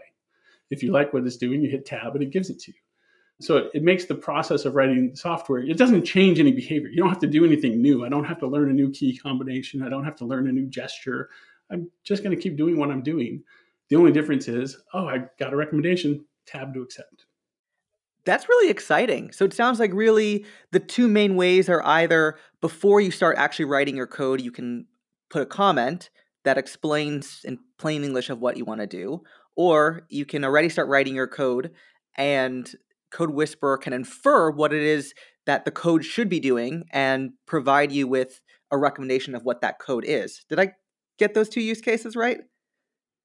If 0.69 0.81
you 0.83 0.91
like 0.91 1.13
what 1.13 1.25
it's 1.25 1.37
doing, 1.37 1.61
you 1.61 1.69
hit 1.69 1.85
tab 1.85 2.15
and 2.15 2.23
it 2.23 2.31
gives 2.31 2.49
it 2.49 2.59
to 2.59 2.71
you. 2.71 2.77
So 3.41 3.57
it, 3.57 3.71
it 3.73 3.83
makes 3.83 4.05
the 4.05 4.15
process 4.15 4.65
of 4.65 4.75
writing 4.75 5.15
software, 5.15 5.59
it 5.59 5.77
doesn't 5.77 6.05
change 6.05 6.39
any 6.39 6.51
behavior. 6.51 6.89
You 6.89 6.97
don't 6.97 7.09
have 7.09 7.19
to 7.19 7.27
do 7.27 7.45
anything 7.45 7.81
new. 7.81 8.05
I 8.05 8.09
don't 8.09 8.25
have 8.25 8.39
to 8.39 8.47
learn 8.47 8.69
a 8.69 8.73
new 8.73 8.91
key 8.91 9.17
combination. 9.17 9.81
I 9.81 9.89
don't 9.89 10.03
have 10.03 10.15
to 10.17 10.25
learn 10.25 10.47
a 10.47 10.51
new 10.51 10.67
gesture. 10.67 11.29
I'm 11.71 11.89
just 12.03 12.23
going 12.23 12.35
to 12.35 12.41
keep 12.41 12.57
doing 12.57 12.77
what 12.77 12.89
I'm 12.89 13.03
doing. 13.03 13.43
The 13.89 13.95
only 13.95 14.11
difference 14.11 14.47
is, 14.47 14.77
oh, 14.93 15.07
I 15.07 15.25
got 15.39 15.53
a 15.53 15.55
recommendation, 15.55 16.25
tab 16.45 16.73
to 16.73 16.81
accept. 16.81 17.25
That's 18.25 18.47
really 18.47 18.69
exciting. 18.69 19.31
So 19.31 19.45
it 19.45 19.53
sounds 19.53 19.79
like 19.79 19.91
really 19.93 20.45
the 20.71 20.79
two 20.79 21.07
main 21.07 21.35
ways 21.35 21.69
are 21.69 21.83
either 21.85 22.37
before 22.61 23.01
you 23.01 23.11
start 23.11 23.37
actually 23.37 23.65
writing 23.65 23.95
your 23.95 24.07
code, 24.07 24.41
you 24.41 24.51
can 24.51 24.85
put 25.29 25.41
a 25.41 25.47
comment 25.47 26.09
that 26.43 26.57
explains 26.57 27.41
in 27.43 27.59
plain 27.77 28.03
English 28.03 28.29
of 28.29 28.39
what 28.39 28.57
you 28.57 28.65
want 28.65 28.81
to 28.81 28.87
do, 28.87 29.21
or 29.55 30.05
you 30.09 30.25
can 30.25 30.43
already 30.43 30.69
start 30.69 30.87
writing 30.87 31.15
your 31.15 31.27
code 31.27 31.71
and 32.15 32.75
CodeWhisperer 33.13 33.81
can 33.81 33.93
infer 33.93 34.51
what 34.51 34.73
it 34.73 34.83
is 34.83 35.13
that 35.45 35.65
the 35.65 35.71
code 35.71 36.05
should 36.05 36.29
be 36.29 36.39
doing 36.39 36.83
and 36.91 37.31
provide 37.47 37.91
you 37.91 38.07
with 38.07 38.41
a 38.71 38.77
recommendation 38.77 39.33
of 39.33 39.43
what 39.43 39.61
that 39.61 39.79
code 39.79 40.05
is. 40.05 40.45
Did 40.47 40.59
I 40.59 40.73
get 41.17 41.33
those 41.33 41.49
two 41.49 41.61
use 41.61 41.81
cases 41.81 42.15
right? 42.15 42.39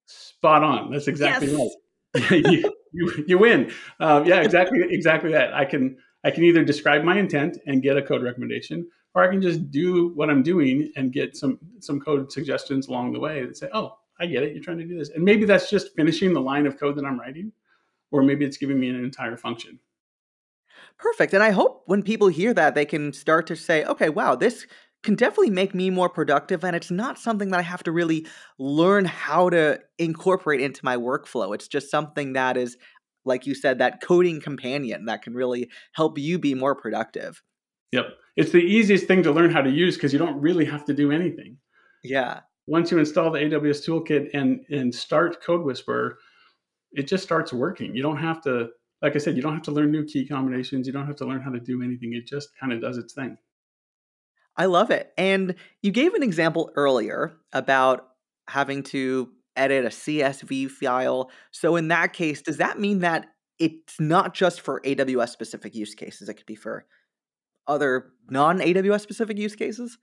Spot 0.07 0.63
on. 0.63 0.91
That's 0.91 1.09
exactly 1.09 1.51
yes. 1.51 1.75
right. 2.15 2.31
you, 2.31 2.73
you, 2.93 3.25
you, 3.27 3.39
win. 3.39 3.73
Um, 3.99 4.25
yeah, 4.25 4.41
exactly, 4.41 4.81
exactly 4.89 5.33
that. 5.33 5.53
I 5.53 5.65
can 5.65 5.97
I 6.25 6.31
can 6.31 6.45
either 6.45 6.65
describe 6.65 7.03
my 7.03 7.19
intent 7.19 7.59
and 7.67 7.83
get 7.83 7.97
a 7.97 8.03
code 8.03 8.23
recommendation, 8.23 8.89
or 9.15 9.25
I 9.25 9.29
can 9.29 9.43
just 9.43 9.71
do 9.71 10.13
what 10.15 10.31
I'm 10.31 10.43
doing 10.43 10.93
and 10.97 11.13
get 11.13 11.37
some 11.37 11.59
some 11.81 12.01
code 12.01 12.31
suggestions 12.31 12.87
along 12.87 13.13
the 13.13 13.21
way 13.21 13.45
that 13.45 13.57
say, 13.57 13.69
"Oh, 13.73 13.99
I 14.21 14.27
get 14.27 14.43
it. 14.43 14.55
You're 14.55 14.63
trying 14.63 14.79
to 14.79 14.85
do 14.85 14.97
this," 14.97 15.11
and 15.11 15.25
maybe 15.25 15.45
that's 15.45 15.71
just 15.71 15.95
finishing 15.97 16.33
the 16.33 16.41
line 16.41 16.67
of 16.67 16.79
code 16.79 16.97
that 16.97 17.05
I'm 17.05 17.19
writing, 17.19 17.53
or 18.13 18.23
maybe 18.23 18.45
it's 18.45 18.59
giving 18.59 18.79
me 18.79 18.89
an 18.91 19.05
entire 19.05 19.37
function. 19.37 19.81
Perfect. 20.99 21.35
And 21.35 21.43
I 21.43 21.51
hope 21.51 21.83
when 21.87 22.03
people 22.03 22.29
hear 22.29 22.55
that, 22.55 22.75
they 22.75 22.85
can 22.85 23.13
start 23.13 23.47
to 23.49 23.57
say, 23.57 23.85
okay, 23.85 24.09
wow, 24.09 24.37
this 24.37 24.67
can 25.05 25.15
definitely 25.15 25.51
make 25.51 25.75
me 25.75 25.91
more 25.91 26.09
productive. 26.09 26.65
And 26.65 26.75
it's 26.75 26.91
not 26.91 27.19
something 27.19 27.51
that 27.51 27.61
I 27.61 27.63
have 27.63 27.83
to 27.85 27.93
really 27.93 28.27
learn 28.59 29.05
how 29.05 29.51
to 29.51 29.79
incorporate 29.99 30.61
into 30.61 30.85
my 30.85 30.97
workflow. 30.97 31.55
It's 31.55 31.69
just 31.69 31.91
something 31.91 32.33
that 32.33 32.57
is, 32.57 32.77
like 33.25 33.47
you 33.47 33.55
said, 33.55 33.79
that 33.79 34.03
coding 34.03 34.41
companion 34.41 35.05
that 35.05 35.23
can 35.23 35.35
really 35.35 35.71
help 35.93 36.19
you 36.19 36.39
be 36.39 36.55
more 36.55 36.75
productive. 36.75 37.43
Yep. 37.93 38.07
It's 38.37 38.51
the 38.51 38.59
easiest 38.59 39.07
thing 39.07 39.23
to 39.23 39.31
learn 39.31 39.51
how 39.51 39.63
to 39.63 39.71
use 39.71 39.95
because 39.95 40.13
you 40.13 40.19
don't 40.19 40.41
really 40.41 40.65
have 40.65 40.85
to 40.87 40.95
do 40.95 41.13
anything. 41.13 41.59
Yeah. 42.03 42.41
Once 42.67 42.91
you 42.91 42.99
install 42.99 43.31
the 43.31 43.39
AWS 43.39 43.87
toolkit 43.87 44.31
and 44.35 44.65
and 44.71 44.93
start 44.93 45.45
CodeWhisperer, 45.45 46.15
it 46.93 47.07
just 47.07 47.23
starts 47.23 47.53
working. 47.53 47.95
You 47.95 48.03
don't 48.03 48.17
have 48.17 48.41
to, 48.43 48.71
like 49.03 49.15
I 49.15 49.19
said, 49.19 49.37
you 49.37 49.43
don't 49.43 49.53
have 49.53 49.63
to 49.65 49.71
learn 49.71 49.93
new 49.93 50.05
key 50.05 50.27
combinations. 50.27 50.87
You 50.87 50.93
don't 50.93 51.07
have 51.07 51.17
to 51.17 51.27
learn 51.27 51.41
how 51.41 51.51
to 51.51 51.61
do 51.61 51.83
anything. 51.83 52.15
It 52.15 52.27
just 52.27 52.49
kind 52.59 52.73
of 52.73 52.81
does 52.81 52.99
its 52.99 53.15
thing. 53.15 53.37
I 54.57 54.67
love 54.67 54.91
it. 54.91 55.13
And 55.19 55.55
you 55.83 55.91
gave 55.91 56.15
an 56.15 56.23
example 56.23 56.71
earlier 56.77 57.37
about 57.53 58.09
having 58.49 58.83
to 58.85 59.31
edit 59.57 59.85
a 59.85 59.89
CSV 59.89 60.71
file. 60.71 61.31
So 61.51 61.77
in 61.77 61.89
that 61.89 62.13
case, 62.13 62.43
does 62.43 62.59
that 62.59 62.79
mean 62.79 63.01
that 63.01 63.27
it's 63.59 64.01
not 64.01 64.35
just 64.35 64.61
for 64.61 64.81
AWS 64.81 65.31
specific 65.31 65.75
use 65.75 65.95
cases? 65.95 66.29
It 66.29 66.35
could 66.35 66.47
be 66.47 66.55
for 66.55 66.87
other 67.67 68.13
non 68.29 68.59
AWS 68.59 69.01
specific 69.01 69.39
use 69.39 69.57
cases? 69.57 69.99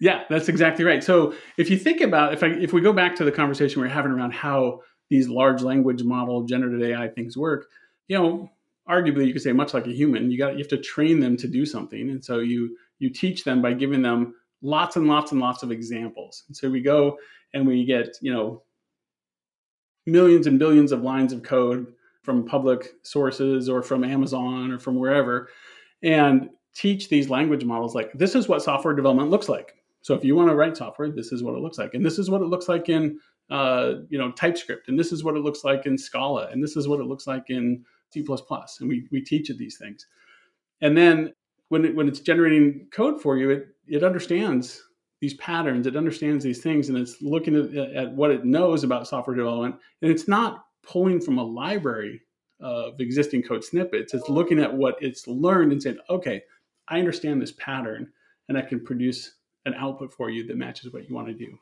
Yeah, 0.00 0.24
that's 0.30 0.48
exactly 0.48 0.84
right. 0.84 1.02
So 1.02 1.34
if 1.56 1.70
you 1.70 1.76
think 1.76 2.00
about 2.00 2.32
if 2.32 2.42
I 2.42 2.48
if 2.48 2.72
we 2.72 2.80
go 2.80 2.92
back 2.92 3.16
to 3.16 3.24
the 3.24 3.32
conversation 3.32 3.80
we 3.80 3.88
are 3.88 3.90
having 3.90 4.12
around 4.12 4.32
how 4.32 4.80
these 5.10 5.28
large 5.28 5.62
language 5.62 6.02
model 6.04 6.44
generative 6.44 6.82
AI 6.82 7.08
things 7.08 7.36
work, 7.36 7.66
you 8.06 8.16
know, 8.16 8.50
arguably 8.88 9.26
you 9.26 9.32
could 9.32 9.42
say 9.42 9.52
much 9.52 9.74
like 9.74 9.86
a 9.86 9.92
human, 9.92 10.30
you 10.30 10.38
got 10.38 10.52
you 10.52 10.58
have 10.58 10.68
to 10.68 10.78
train 10.78 11.20
them 11.20 11.36
to 11.38 11.48
do 11.48 11.66
something. 11.66 12.10
And 12.10 12.24
so 12.24 12.38
you 12.38 12.76
you 12.98 13.10
teach 13.10 13.44
them 13.44 13.62
by 13.62 13.72
giving 13.72 14.02
them 14.02 14.34
lots 14.62 14.96
and 14.96 15.06
lots 15.06 15.32
and 15.32 15.40
lots 15.40 15.62
of 15.62 15.70
examples. 15.70 16.44
And 16.48 16.56
so 16.56 16.68
we 16.68 16.80
go 16.80 17.18
and 17.54 17.66
we 17.66 17.84
get, 17.84 18.16
you 18.20 18.32
know, 18.32 18.62
millions 20.06 20.46
and 20.46 20.58
billions 20.58 20.92
of 20.92 21.02
lines 21.02 21.32
of 21.32 21.42
code 21.42 21.92
from 22.22 22.44
public 22.44 22.88
sources 23.02 23.68
or 23.68 23.82
from 23.82 24.04
Amazon 24.04 24.70
or 24.72 24.78
from 24.78 24.96
wherever 24.96 25.48
and 26.02 26.50
teach 26.74 27.08
these 27.08 27.28
language 27.28 27.64
models 27.64 27.94
like 27.94 28.12
this 28.12 28.34
is 28.34 28.48
what 28.48 28.62
software 28.62 28.94
development 28.94 29.30
looks 29.30 29.48
like. 29.48 29.74
So 30.02 30.14
if 30.14 30.24
you 30.24 30.36
want 30.36 30.48
to 30.48 30.54
write 30.54 30.76
software, 30.76 31.10
this 31.10 31.32
is 31.32 31.42
what 31.42 31.54
it 31.54 31.60
looks 31.60 31.78
like. 31.78 31.94
And 31.94 32.04
this 32.04 32.18
is 32.18 32.30
what 32.30 32.40
it 32.40 32.46
looks 32.46 32.68
like 32.68 32.88
in 32.88 33.18
uh, 33.50 33.94
you 34.10 34.18
know 34.18 34.30
TypeScript, 34.32 34.88
and 34.88 34.98
this 34.98 35.10
is 35.10 35.24
what 35.24 35.34
it 35.34 35.40
looks 35.40 35.64
like 35.64 35.86
in 35.86 35.96
Scala, 35.96 36.48
and 36.48 36.62
this 36.62 36.76
is 36.76 36.86
what 36.86 37.00
it 37.00 37.06
looks 37.06 37.26
like 37.26 37.48
in 37.48 37.84
C++. 38.10 38.24
And 38.80 38.88
we 38.88 39.08
we 39.10 39.22
teach 39.22 39.50
it 39.50 39.58
these 39.58 39.78
things. 39.78 40.06
And 40.82 40.96
then 40.96 41.32
when 41.68 41.84
it, 41.84 41.94
when 41.94 42.08
it's 42.08 42.20
generating 42.20 42.88
code 42.92 43.20
for 43.20 43.36
you, 43.36 43.50
it 43.50 43.68
it 43.86 44.04
understands 44.04 44.82
these 45.20 45.34
patterns, 45.34 45.86
it 45.86 45.96
understands 45.96 46.44
these 46.44 46.62
things, 46.62 46.88
and 46.88 46.98
it's 46.98 47.20
looking 47.20 47.56
at, 47.56 47.74
at 47.94 48.12
what 48.12 48.30
it 48.30 48.44
knows 48.44 48.84
about 48.84 49.08
software 49.08 49.36
development, 49.36 49.76
and 50.02 50.10
it's 50.10 50.28
not 50.28 50.64
pulling 50.82 51.20
from 51.20 51.38
a 51.38 51.44
library 51.44 52.20
of 52.60 53.00
existing 53.00 53.42
code 53.42 53.64
snippets. 53.64 54.14
It's 54.14 54.28
looking 54.28 54.58
at 54.58 54.72
what 54.72 54.96
it's 55.00 55.26
learned 55.26 55.72
and 55.72 55.82
saying, 55.82 55.98
okay, 56.08 56.42
I 56.88 56.98
understand 56.98 57.42
this 57.42 57.52
pattern, 57.52 58.12
and 58.48 58.56
I 58.56 58.62
can 58.62 58.84
produce 58.84 59.34
an 59.66 59.74
output 59.74 60.12
for 60.12 60.30
you 60.30 60.46
that 60.46 60.56
matches 60.56 60.92
what 60.92 61.08
you 61.08 61.14
want 61.14 61.28
to 61.28 61.34
do. 61.34 61.58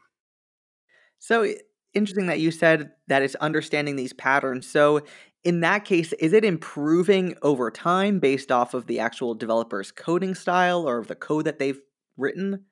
So 1.19 1.55
interesting 1.97 2.26
that 2.26 2.41
you 2.41 2.50
said 2.50 2.93
that 3.09 3.23
it's 3.23 3.35
understanding 3.37 3.97
these 3.97 4.12
patterns. 4.12 4.67
So 4.67 5.03
in 5.45 5.61
that 5.61 5.85
case, 5.85 6.12
is 6.15 6.33
it 6.33 6.45
improving 6.45 7.37
over 7.43 7.71
time 7.71 8.19
based 8.19 8.50
off 8.53 8.75
of 8.75 8.87
the 8.87 8.99
actual 8.99 9.35
developer's 9.35 9.93
coding 9.93 10.35
style 10.35 10.88
or 10.88 11.05
the 11.05 11.15
code 11.15 11.45
that 11.47 11.59
they've 11.59 11.81
written? 12.17 12.65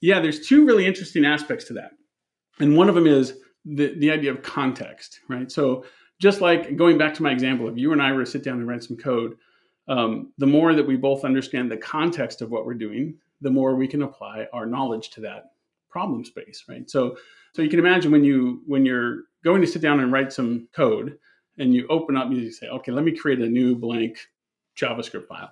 Yeah, 0.00 0.20
there's 0.20 0.46
two 0.46 0.66
really 0.66 0.86
interesting 0.86 1.24
aspects 1.24 1.64
to 1.66 1.74
that. 1.74 1.92
And 2.60 2.76
one 2.76 2.88
of 2.88 2.94
them 2.94 3.06
is 3.06 3.34
the, 3.64 3.94
the 3.98 4.10
idea 4.10 4.32
of 4.32 4.42
context, 4.42 5.20
right? 5.28 5.50
So 5.50 5.84
just 6.20 6.40
like 6.40 6.76
going 6.76 6.98
back 6.98 7.14
to 7.14 7.22
my 7.22 7.30
example, 7.30 7.68
if 7.68 7.76
you 7.76 7.92
and 7.92 8.02
I 8.02 8.12
were 8.12 8.24
to 8.24 8.30
sit 8.30 8.42
down 8.42 8.58
and 8.58 8.68
write 8.68 8.82
some 8.82 8.96
code, 8.96 9.36
um, 9.86 10.32
the 10.38 10.46
more 10.46 10.74
that 10.74 10.86
we 10.86 10.96
both 10.96 11.24
understand 11.24 11.70
the 11.70 11.76
context 11.76 12.42
of 12.42 12.50
what 12.50 12.66
we're 12.66 12.74
doing, 12.74 13.16
the 13.40 13.50
more 13.50 13.74
we 13.74 13.88
can 13.88 14.02
apply 14.02 14.48
our 14.52 14.66
knowledge 14.66 15.10
to 15.10 15.20
that 15.22 15.52
problem 15.88 16.24
space, 16.24 16.64
right? 16.68 16.90
So, 16.90 17.16
so 17.58 17.62
you 17.62 17.68
can 17.68 17.80
imagine 17.80 18.12
when 18.12 18.22
you 18.22 18.62
when 18.66 18.86
you're 18.86 19.22
going 19.42 19.60
to 19.60 19.66
sit 19.66 19.82
down 19.82 19.98
and 19.98 20.12
write 20.12 20.32
some 20.32 20.68
code, 20.72 21.18
and 21.58 21.74
you 21.74 21.88
open 21.88 22.16
up, 22.16 22.28
and 22.28 22.36
you 22.36 22.52
say, 22.52 22.68
okay, 22.68 22.92
let 22.92 23.04
me 23.04 23.10
create 23.10 23.40
a 23.40 23.48
new 23.48 23.74
blank 23.74 24.16
JavaScript 24.80 25.26
file. 25.26 25.50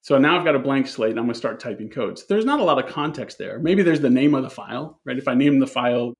So 0.00 0.16
now 0.16 0.38
I've 0.38 0.44
got 0.46 0.54
a 0.54 0.58
blank 0.58 0.86
slate, 0.86 1.10
and 1.10 1.18
I'm 1.18 1.26
going 1.26 1.34
to 1.34 1.38
start 1.38 1.60
typing 1.60 1.90
code. 1.90 2.18
So 2.18 2.24
there's 2.30 2.46
not 2.46 2.60
a 2.60 2.64
lot 2.64 2.82
of 2.82 2.90
context 2.90 3.36
there. 3.36 3.58
Maybe 3.58 3.82
there's 3.82 4.00
the 4.00 4.08
name 4.08 4.34
of 4.34 4.42
the 4.42 4.48
file, 4.48 5.02
right? 5.04 5.18
If 5.18 5.28
I 5.28 5.34
name 5.34 5.58
the 5.58 5.66
file 5.66 6.14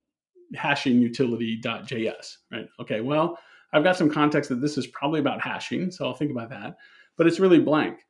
hashing 0.54 1.00
utility.js, 1.00 2.36
right? 2.52 2.68
Okay, 2.78 3.00
well, 3.00 3.38
I've 3.72 3.84
got 3.84 3.96
some 3.96 4.10
context 4.10 4.50
that 4.50 4.60
this 4.60 4.76
is 4.76 4.88
probably 4.88 5.20
about 5.20 5.40
hashing, 5.40 5.90
so 5.90 6.04
I'll 6.04 6.12
think 6.12 6.32
about 6.32 6.50
that. 6.50 6.76
But 7.16 7.26
it's 7.26 7.40
really 7.40 7.60
blank. 7.60 8.00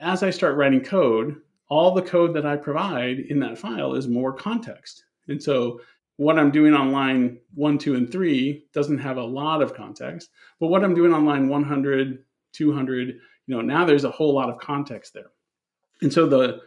As 0.00 0.24
I 0.24 0.30
start 0.30 0.56
writing 0.56 0.80
code, 0.80 1.36
all 1.68 1.94
the 1.94 2.02
code 2.02 2.34
that 2.34 2.44
I 2.44 2.56
provide 2.56 3.20
in 3.20 3.38
that 3.38 3.56
file 3.56 3.94
is 3.94 4.08
more 4.08 4.32
context. 4.32 5.04
And 5.28 5.42
so 5.42 5.80
what 6.16 6.38
I'm 6.38 6.50
doing 6.50 6.74
on 6.74 6.92
line 6.92 7.38
one, 7.54 7.78
two, 7.78 7.96
and 7.96 8.10
three 8.10 8.66
doesn't 8.72 8.98
have 8.98 9.16
a 9.16 9.24
lot 9.24 9.62
of 9.62 9.74
context. 9.74 10.30
But 10.60 10.68
what 10.68 10.84
I'm 10.84 10.94
doing 10.94 11.12
on 11.12 11.24
line 11.24 11.48
100, 11.48 12.24
200, 12.52 13.08
you 13.08 13.18
know, 13.48 13.60
now 13.60 13.84
there's 13.84 14.04
a 14.04 14.10
whole 14.10 14.34
lot 14.34 14.48
of 14.48 14.58
context 14.58 15.12
there. 15.12 15.30
And 16.02 16.12
so 16.12 16.26
the 16.26 16.60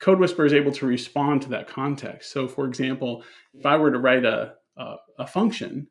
CodeWhisperer 0.00 0.46
is 0.46 0.52
able 0.52 0.72
to 0.72 0.86
respond 0.86 1.42
to 1.42 1.50
that 1.50 1.68
context. 1.68 2.32
So, 2.32 2.48
for 2.48 2.66
example, 2.66 3.24
if 3.54 3.64
I 3.66 3.76
were 3.76 3.92
to 3.92 3.98
write 3.98 4.24
a, 4.24 4.54
a, 4.76 4.96
a 5.20 5.26
function, 5.26 5.88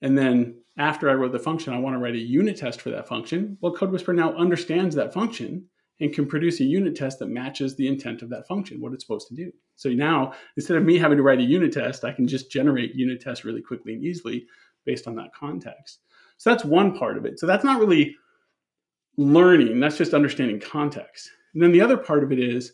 and 0.00 0.16
then 0.16 0.62
after 0.76 1.10
I 1.10 1.14
wrote 1.14 1.32
the 1.32 1.38
function, 1.38 1.72
I 1.72 1.78
want 1.78 1.94
to 1.94 1.98
write 1.98 2.14
a 2.14 2.18
unit 2.18 2.56
test 2.56 2.80
for 2.80 2.90
that 2.90 3.08
function, 3.08 3.58
well, 3.60 3.74
CodeWhisperer 3.74 4.14
now 4.14 4.34
understands 4.34 4.94
that 4.94 5.12
function 5.12 5.66
and 6.02 6.12
can 6.12 6.26
produce 6.26 6.58
a 6.60 6.64
unit 6.64 6.96
test 6.96 7.20
that 7.20 7.28
matches 7.28 7.76
the 7.76 7.86
intent 7.86 8.22
of 8.22 8.28
that 8.28 8.46
function, 8.48 8.80
what 8.80 8.92
it's 8.92 9.04
supposed 9.04 9.28
to 9.28 9.34
do. 9.34 9.52
So 9.76 9.88
now, 9.90 10.32
instead 10.56 10.76
of 10.76 10.84
me 10.84 10.98
having 10.98 11.16
to 11.16 11.22
write 11.22 11.38
a 11.38 11.44
unit 11.44 11.72
test, 11.72 12.04
I 12.04 12.12
can 12.12 12.26
just 12.26 12.50
generate 12.50 12.96
unit 12.96 13.20
tests 13.20 13.44
really 13.44 13.62
quickly 13.62 13.94
and 13.94 14.02
easily 14.02 14.46
based 14.84 15.06
on 15.06 15.14
that 15.14 15.32
context. 15.32 16.00
So 16.38 16.50
that's 16.50 16.64
one 16.64 16.98
part 16.98 17.16
of 17.16 17.24
it. 17.24 17.38
So 17.38 17.46
that's 17.46 17.64
not 17.64 17.78
really 17.78 18.16
learning, 19.16 19.78
that's 19.78 19.96
just 19.96 20.12
understanding 20.12 20.58
context. 20.58 21.30
And 21.54 21.62
then 21.62 21.70
the 21.70 21.80
other 21.80 21.96
part 21.96 22.24
of 22.24 22.32
it 22.32 22.40
is 22.40 22.72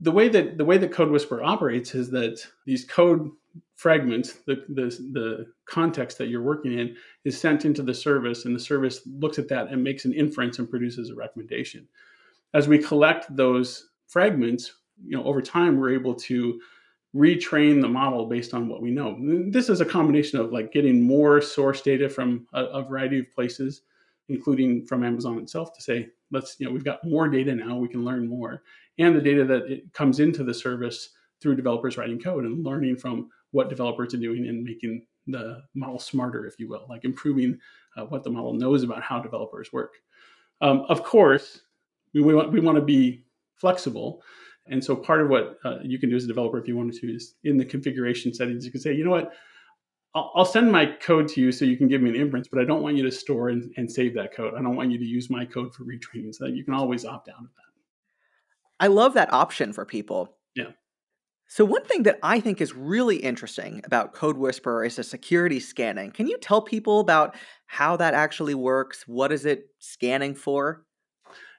the 0.00 0.12
way 0.12 0.28
that 0.28 0.56
the 0.56 0.64
way 0.64 0.78
that 0.78 0.92
CodeWhisperer 0.92 1.44
operates 1.44 1.96
is 1.96 2.10
that 2.10 2.46
these 2.64 2.84
code 2.84 3.28
fragments, 3.74 4.34
the, 4.46 4.64
the, 4.68 4.84
the 5.12 5.46
context 5.64 6.16
that 6.18 6.28
you're 6.28 6.42
working 6.42 6.78
in, 6.78 6.96
is 7.24 7.40
sent 7.40 7.64
into 7.64 7.82
the 7.82 7.94
service, 7.94 8.44
and 8.44 8.54
the 8.54 8.60
service 8.60 9.00
looks 9.06 9.38
at 9.38 9.48
that 9.48 9.68
and 9.68 9.82
makes 9.82 10.04
an 10.04 10.12
inference 10.12 10.58
and 10.58 10.70
produces 10.70 11.10
a 11.10 11.14
recommendation. 11.14 11.88
As 12.54 12.68
we 12.68 12.78
collect 12.78 13.34
those 13.34 13.88
fragments, 14.08 14.72
you 15.04 15.16
know, 15.16 15.24
over 15.24 15.40
time, 15.40 15.78
we're 15.78 15.94
able 15.94 16.14
to 16.14 16.60
retrain 17.14 17.80
the 17.80 17.88
model 17.88 18.26
based 18.26 18.54
on 18.54 18.68
what 18.68 18.82
we 18.82 18.90
know. 18.90 19.16
This 19.50 19.68
is 19.68 19.80
a 19.80 19.86
combination 19.86 20.38
of 20.38 20.52
like 20.52 20.72
getting 20.72 21.02
more 21.02 21.40
source 21.40 21.82
data 21.82 22.08
from 22.08 22.46
a, 22.54 22.64
a, 22.64 22.82
variety 22.82 23.18
of 23.18 23.30
places, 23.30 23.82
including 24.28 24.86
from 24.86 25.04
Amazon 25.04 25.38
itself, 25.38 25.74
to 25.74 25.82
say, 25.82 26.08
let's, 26.30 26.56
you 26.58 26.66
know, 26.66 26.72
we've 26.72 26.84
got 26.84 27.04
more 27.04 27.28
data 27.28 27.54
now, 27.54 27.76
we 27.76 27.88
can 27.88 28.04
learn 28.04 28.26
more, 28.26 28.62
and 28.98 29.14
the 29.14 29.20
data 29.20 29.44
that 29.44 29.70
it 29.70 29.92
comes 29.92 30.20
into 30.20 30.42
the 30.42 30.54
service 30.54 31.10
through 31.40 31.56
developers 31.56 31.98
writing 31.98 32.20
code 32.20 32.44
and 32.44 32.64
learning 32.64 32.96
from 32.96 33.28
what 33.50 33.68
developers 33.68 34.14
are 34.14 34.18
doing 34.18 34.48
and 34.48 34.64
making 34.64 35.04
the 35.26 35.62
model 35.74 35.98
smarter, 35.98 36.46
if 36.46 36.58
you 36.58 36.68
will, 36.68 36.86
like 36.88 37.04
improving 37.04 37.58
uh, 37.96 38.04
what 38.04 38.24
the 38.24 38.30
model 38.30 38.54
knows 38.54 38.82
about 38.82 39.02
how 39.02 39.20
developers 39.20 39.72
work. 39.72 39.96
Um, 40.60 40.86
of 40.88 41.02
course, 41.02 41.60
we, 42.14 42.20
we, 42.20 42.34
want, 42.34 42.52
we 42.52 42.60
want 42.60 42.76
to 42.76 42.82
be 42.82 43.24
flexible 43.56 44.22
and 44.66 44.82
so 44.82 44.94
part 44.94 45.20
of 45.20 45.28
what 45.28 45.58
uh, 45.64 45.78
you 45.82 45.98
can 45.98 46.10
do 46.10 46.16
as 46.16 46.24
a 46.24 46.28
developer, 46.28 46.58
if 46.58 46.68
you 46.68 46.76
wanted 46.76 46.94
to, 47.00 47.14
is 47.14 47.34
in 47.44 47.56
the 47.56 47.64
configuration 47.64 48.32
settings, 48.32 48.64
you 48.64 48.70
can 48.70 48.80
say, 48.80 48.94
you 48.94 49.04
know 49.04 49.10
what, 49.10 49.32
I'll, 50.14 50.32
I'll 50.36 50.44
send 50.44 50.70
my 50.70 50.86
code 50.86 51.28
to 51.28 51.40
you 51.40 51.50
so 51.50 51.64
you 51.64 51.76
can 51.76 51.88
give 51.88 52.00
me 52.00 52.10
an 52.10 52.16
inference, 52.16 52.48
but 52.48 52.60
I 52.60 52.64
don't 52.64 52.82
want 52.82 52.96
you 52.96 53.02
to 53.02 53.10
store 53.10 53.48
and, 53.48 53.72
and 53.76 53.90
save 53.90 54.14
that 54.14 54.34
code. 54.34 54.54
I 54.54 54.62
don't 54.62 54.76
want 54.76 54.92
you 54.92 54.98
to 54.98 55.04
use 55.04 55.30
my 55.30 55.44
code 55.44 55.74
for 55.74 55.84
retraining 55.84 56.34
so 56.34 56.44
that 56.44 56.54
you 56.54 56.64
can 56.64 56.74
always 56.74 57.04
opt 57.04 57.28
out 57.28 57.38
of 57.38 57.44
that. 57.44 58.78
I 58.78 58.86
love 58.86 59.14
that 59.14 59.32
option 59.32 59.72
for 59.72 59.84
people. 59.84 60.36
Yeah. 60.54 60.72
So, 61.48 61.64
one 61.64 61.84
thing 61.84 62.04
that 62.04 62.18
I 62.22 62.40
think 62.40 62.60
is 62.60 62.74
really 62.74 63.16
interesting 63.16 63.82
about 63.84 64.14
CodeWhisperer 64.14 64.86
is 64.86 64.96
the 64.96 65.04
security 65.04 65.60
scanning. 65.60 66.10
Can 66.10 66.26
you 66.26 66.38
tell 66.38 66.62
people 66.62 67.00
about 67.00 67.36
how 67.66 67.96
that 67.96 68.14
actually 68.14 68.54
works? 68.54 69.06
What 69.06 69.30
is 69.30 69.44
it 69.44 69.66
scanning 69.78 70.34
for? 70.34 70.84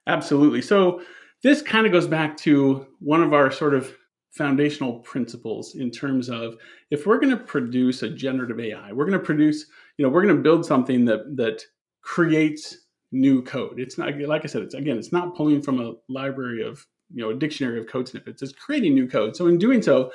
Absolutely. 0.08 0.62
So, 0.62 1.02
this 1.44 1.62
kind 1.62 1.86
of 1.86 1.92
goes 1.92 2.08
back 2.08 2.38
to 2.38 2.88
one 3.00 3.22
of 3.22 3.34
our 3.34 3.52
sort 3.52 3.74
of 3.74 3.94
foundational 4.32 5.00
principles 5.00 5.76
in 5.76 5.92
terms 5.92 6.30
of 6.30 6.56
if 6.90 7.06
we're 7.06 7.20
going 7.20 7.38
to 7.38 7.44
produce 7.44 8.02
a 8.02 8.10
generative 8.10 8.60
AI, 8.60 8.92
we're 8.94 9.06
going 9.06 9.20
to 9.20 9.24
produce, 9.24 9.66
you 9.98 10.06
know, 10.06 10.10
we're 10.10 10.24
going 10.24 10.36
to 10.36 10.42
build 10.42 10.66
something 10.66 11.06
that 11.06 11.36
that 11.38 11.64
creates 12.02 12.78
new 13.12 13.42
code. 13.44 13.80
It's 13.80 13.98
not 13.98 14.18
like 14.22 14.44
I 14.44 14.48
said, 14.48 14.64
it's 14.64 14.74
again, 14.74 14.98
it's 14.98 15.12
not 15.12 15.36
pulling 15.36 15.62
from 15.62 15.80
a 15.80 15.94
library 16.10 16.64
of, 16.64 16.86
you 17.14 17.22
know, 17.22 17.30
a 17.30 17.36
dictionary 17.36 17.80
of 17.80 17.88
code 17.88 18.08
snippets. 18.08 18.42
It's 18.42 18.54
creating 18.54 18.96
new 18.96 19.08
code. 19.08 19.36
So 19.36 19.48
in 19.48 19.58
doing 19.58 19.82
so, 19.82 20.12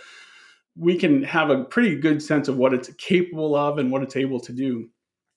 we 0.77 0.97
can 0.97 1.23
have 1.25 1.51
a 1.51 1.65
pretty 1.65 1.97
good 1.97 2.23
sense 2.23 2.49
of 2.49 2.57
what 2.57 2.75
it's 2.75 2.91
capable 2.95 3.55
of 3.55 3.79
and 3.79 3.91
what 3.91 4.03
it's 4.03 4.17
able 4.17 4.41
to 4.41 4.53
do. 4.53 4.89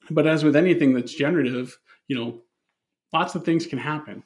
But 0.10 0.27
as 0.27 0.43
with 0.43 0.55
anything 0.55 0.93
that's 0.93 1.13
generative, 1.13 1.77
you 2.08 2.15
know, 2.15 2.41
lots 3.13 3.36
of 3.36 3.43
things 3.43 3.65
can 3.67 3.79
happen 3.79 4.24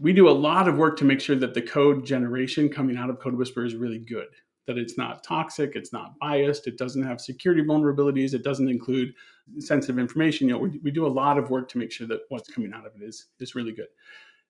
we 0.00 0.12
do 0.12 0.28
a 0.28 0.30
lot 0.30 0.68
of 0.68 0.76
work 0.76 0.96
to 0.98 1.04
make 1.04 1.20
sure 1.20 1.36
that 1.36 1.54
the 1.54 1.62
code 1.62 2.06
generation 2.06 2.68
coming 2.68 2.96
out 2.96 3.10
of 3.10 3.18
Code 3.18 3.34
Whisper 3.34 3.64
is 3.64 3.74
really 3.74 3.98
good. 3.98 4.28
That 4.66 4.78
it's 4.78 4.98
not 4.98 5.24
toxic, 5.24 5.72
it's 5.74 5.92
not 5.92 6.18
biased, 6.18 6.66
it 6.66 6.76
doesn't 6.76 7.02
have 7.02 7.20
security 7.20 7.62
vulnerabilities, 7.62 8.34
it 8.34 8.44
doesn't 8.44 8.68
include 8.68 9.14
sensitive 9.58 9.98
information. 9.98 10.46
You 10.46 10.54
know, 10.54 10.60
we, 10.60 10.78
we 10.82 10.90
do 10.90 11.06
a 11.06 11.08
lot 11.08 11.38
of 11.38 11.50
work 11.50 11.68
to 11.70 11.78
make 11.78 11.90
sure 11.90 12.06
that 12.06 12.20
what's 12.28 12.50
coming 12.50 12.72
out 12.72 12.86
of 12.86 12.92
it 12.94 13.02
is 13.02 13.26
is 13.40 13.54
really 13.54 13.72
good. 13.72 13.88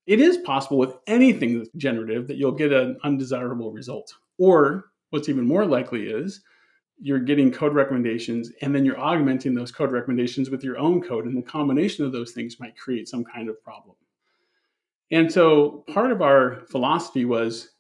It 0.07 0.21
is 0.21 0.39
possible 0.39 0.79
with 0.79 0.97
anything 1.07 1.59
that's 1.59 1.71
generative 1.77 2.27
that 2.29 2.37
you'll 2.37 2.53
get 2.53 2.73
an 2.73 2.99
undesirable 3.05 3.73
result. 3.73 4.13
Or 4.39 4.87
what's 5.11 5.29
even 5.29 5.47
more 5.47 5.65
likely 5.65 6.09
is 6.09 6.41
you're 7.01 7.21
getting 7.21 7.53
code 7.53 7.75
recommendations 7.75 8.51
and 8.61 8.75
then 8.75 8.85
you're 8.85 8.99
augmenting 8.99 9.55
those 9.55 9.71
code 9.71 9.93
recommendations 9.93 10.51
with 10.51 10.65
your 10.65 10.79
own 10.79 11.01
code, 11.01 11.27
and 11.27 11.37
the 11.37 11.43
combination 11.43 12.05
of 12.05 12.13
those 12.13 12.33
things 12.33 12.59
might 12.59 12.77
create 12.77 13.09
some 13.09 13.25
kind 13.25 13.49
of 13.49 13.63
problem. 13.63 13.95
And 15.11 15.33
so 15.33 15.85
part 15.93 16.13
of 16.13 16.23
our 16.23 16.63
philosophy 16.71 17.25
was 17.25 17.71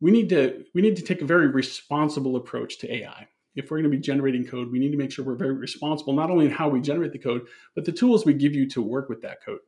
we 0.00 0.10
need 0.10 0.28
to 0.28 0.64
we 0.74 0.82
need 0.82 0.96
to 0.96 1.02
take 1.02 1.22
a 1.22 1.26
very 1.26 1.48
responsible 1.48 2.36
approach 2.36 2.78
to 2.78 2.94
AI. 2.94 3.26
If 3.54 3.70
we're 3.70 3.78
going 3.78 3.90
to 3.90 3.96
be 3.96 4.02
generating 4.02 4.46
code, 4.46 4.70
we 4.70 4.78
need 4.78 4.92
to 4.92 4.98
make 4.98 5.10
sure 5.10 5.24
we're 5.24 5.34
very 5.34 5.54
responsible 5.54 6.12
not 6.12 6.30
only 6.30 6.44
in 6.44 6.50
how 6.50 6.68
we 6.68 6.80
generate 6.80 7.12
the 7.12 7.18
code, 7.18 7.46
but 7.74 7.86
the 7.86 7.92
tools 7.92 8.26
we 8.26 8.34
give 8.34 8.54
you 8.54 8.68
to 8.70 8.82
work 8.82 9.08
with 9.08 9.22
that 9.22 9.42
code. 9.42 9.60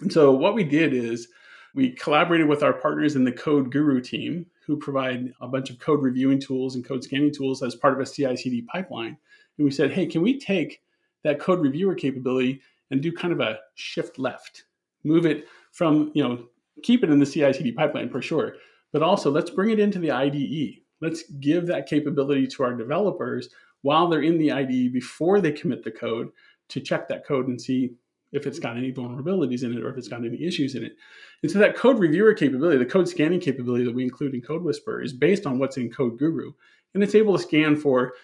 And 0.00 0.12
so 0.12 0.32
what 0.32 0.54
we 0.54 0.64
did 0.64 0.92
is 0.92 1.28
we 1.74 1.92
collaborated 1.92 2.46
with 2.46 2.62
our 2.62 2.74
partners 2.74 3.16
in 3.16 3.24
the 3.24 3.32
CodeGuru 3.32 4.04
team 4.04 4.46
who 4.66 4.76
provide 4.76 5.32
a 5.40 5.48
bunch 5.48 5.70
of 5.70 5.78
code 5.78 6.02
reviewing 6.02 6.38
tools 6.38 6.74
and 6.74 6.84
code 6.84 7.04
scanning 7.04 7.32
tools 7.32 7.62
as 7.62 7.74
part 7.74 7.94
of 7.94 8.00
a 8.00 8.06
CI/CD 8.06 8.62
pipeline. 8.62 9.16
And 9.56 9.64
we 9.64 9.70
said, 9.70 9.92
"Hey, 9.92 10.06
can 10.06 10.20
we 10.20 10.38
take 10.38 10.82
that 11.22 11.40
code 11.40 11.60
reviewer 11.60 11.94
capability 11.94 12.60
and 12.90 13.00
do 13.00 13.10
kind 13.10 13.32
of 13.32 13.40
a 13.40 13.58
shift 13.74 14.18
left? 14.18 14.64
Move 15.04 15.24
it 15.24 15.46
from, 15.76 16.10
you 16.14 16.26
know, 16.26 16.46
keep 16.82 17.04
it 17.04 17.10
in 17.10 17.18
the 17.18 17.26
CI 17.26 17.52
CD 17.52 17.70
pipeline 17.70 18.08
for 18.08 18.22
sure, 18.22 18.54
but 18.94 19.02
also 19.02 19.30
let's 19.30 19.50
bring 19.50 19.70
it 19.70 19.78
into 19.78 19.98
the 19.98 20.10
IDE. 20.10 20.80
Let's 21.02 21.24
give 21.32 21.66
that 21.66 21.86
capability 21.86 22.46
to 22.46 22.62
our 22.62 22.72
developers 22.72 23.50
while 23.82 24.08
they're 24.08 24.22
in 24.22 24.38
the 24.38 24.52
IDE 24.52 24.90
before 24.90 25.42
they 25.42 25.52
commit 25.52 25.84
the 25.84 25.90
code 25.90 26.30
to 26.70 26.80
check 26.80 27.06
that 27.08 27.26
code 27.26 27.46
and 27.48 27.60
see 27.60 27.90
if 28.32 28.46
it's 28.46 28.58
got 28.58 28.78
any 28.78 28.90
vulnerabilities 28.90 29.64
in 29.64 29.76
it 29.76 29.84
or 29.84 29.90
if 29.90 29.98
it's 29.98 30.08
got 30.08 30.24
any 30.24 30.42
issues 30.42 30.74
in 30.74 30.82
it. 30.82 30.96
And 31.42 31.52
so 31.52 31.58
that 31.58 31.76
code 31.76 31.98
reviewer 31.98 32.32
capability, 32.32 32.78
the 32.78 32.86
code 32.86 33.06
scanning 33.06 33.40
capability 33.40 33.84
that 33.84 33.94
we 33.94 34.02
include 34.02 34.34
in 34.34 34.40
Code 34.40 34.62
Whisper 34.62 35.02
is 35.02 35.12
based 35.12 35.44
on 35.44 35.58
what's 35.58 35.76
in 35.76 35.90
CodeGuru. 35.90 36.54
And 36.94 37.02
it's 37.02 37.14
able 37.14 37.36
to 37.36 37.42
scan 37.42 37.76
for 37.76 38.14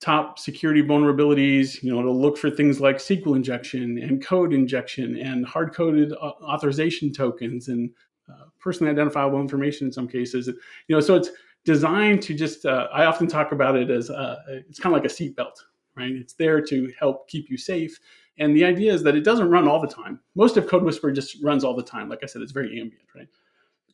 top 0.00 0.38
security 0.38 0.82
vulnerabilities. 0.82 1.82
You 1.82 1.92
know, 1.92 2.00
it'll 2.00 2.20
look 2.20 2.36
for 2.36 2.50
things 2.50 2.80
like 2.80 2.96
SQL 2.96 3.36
injection 3.36 3.98
and 3.98 4.24
code 4.24 4.52
injection 4.52 5.16
and 5.18 5.46
hard 5.46 5.74
coded 5.74 6.12
uh, 6.12 6.32
authorization 6.42 7.12
tokens 7.12 7.68
and 7.68 7.90
uh, 8.28 8.46
personally 8.60 8.90
identifiable 8.92 9.40
information 9.40 9.86
in 9.86 9.92
some 9.92 10.08
cases. 10.08 10.48
You 10.48 10.96
know, 10.96 11.00
so 11.00 11.14
it's 11.14 11.30
designed 11.64 12.22
to 12.22 12.34
just. 12.34 12.66
Uh, 12.66 12.88
I 12.92 13.06
often 13.06 13.26
talk 13.26 13.52
about 13.52 13.76
it 13.76 13.90
as 13.90 14.10
uh, 14.10 14.36
it's 14.68 14.78
kind 14.78 14.94
of 14.94 15.00
like 15.02 15.10
a 15.10 15.14
seatbelt, 15.14 15.56
right? 15.96 16.12
It's 16.12 16.34
there 16.34 16.60
to 16.62 16.92
help 16.98 17.28
keep 17.28 17.48
you 17.50 17.56
safe. 17.56 17.98
And 18.38 18.54
the 18.54 18.64
idea 18.64 18.92
is 18.92 19.02
that 19.02 19.16
it 19.16 19.24
doesn't 19.24 19.48
run 19.48 19.66
all 19.66 19.80
the 19.80 19.88
time. 19.88 20.20
Most 20.34 20.58
of 20.58 20.66
CodeWhisperer 20.66 21.14
just 21.14 21.42
runs 21.42 21.64
all 21.64 21.74
the 21.74 21.82
time. 21.82 22.10
Like 22.10 22.18
I 22.22 22.26
said, 22.26 22.42
it's 22.42 22.52
very 22.52 22.78
ambient, 22.78 23.06
right? 23.14 23.28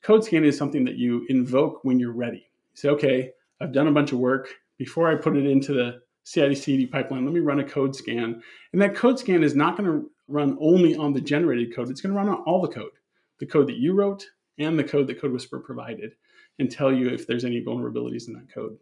Code 0.03 0.25
scanning 0.25 0.49
is 0.49 0.59
something 0.59 0.85
that 0.85 0.97
you 0.97 1.25
invoke 1.29 1.85
when 1.85 2.01
you're 2.01 2.13
ready. 2.13 2.39
You 2.39 2.75
say, 2.75 2.89
okay, 2.89 3.31
I've 3.61 3.71
done 3.71 3.87
a 3.87 3.93
bunch 3.93 4.11
of 4.11 4.19
work 4.19 4.49
before 4.83 5.09
I 5.09 5.15
put 5.15 5.37
it 5.37 5.47
into 5.47 5.73
the 5.73 6.01
CI/CD 6.25 6.87
pipeline, 6.87 7.25
let 7.25 7.33
me 7.33 7.39
run 7.39 7.61
a 7.61 7.65
code 7.65 7.95
scan. 7.95 8.43
And 8.73 8.83
that 8.83 8.97
code 8.97 9.17
scan 9.17 9.45
is 9.45 9.55
not 9.55 9.77
going 9.77 9.89
to 9.89 10.11
run 10.27 10.59
only 10.61 10.97
on 10.97 11.13
the 11.13 11.21
generated 11.21 11.73
code. 11.73 11.89
It's 11.89 12.01
going 12.01 12.13
to 12.13 12.19
run 12.19 12.29
on 12.29 12.43
all 12.47 12.61
the 12.61 12.67
code, 12.67 12.91
the 13.39 13.47
code 13.47 13.69
that 13.69 13.77
you 13.77 13.95
wrote 13.95 14.27
and 14.59 14.77
the 14.77 14.83
code 14.83 15.07
that 15.07 15.23
CodeWhisperer 15.23 15.63
provided, 15.63 16.17
and 16.59 16.69
tell 16.69 16.93
you 16.93 17.09
if 17.11 17.29
there's 17.29 17.45
any 17.45 17.63
vulnerabilities 17.63 18.27
in 18.27 18.35
that 18.35 18.53
code. 18.53 18.77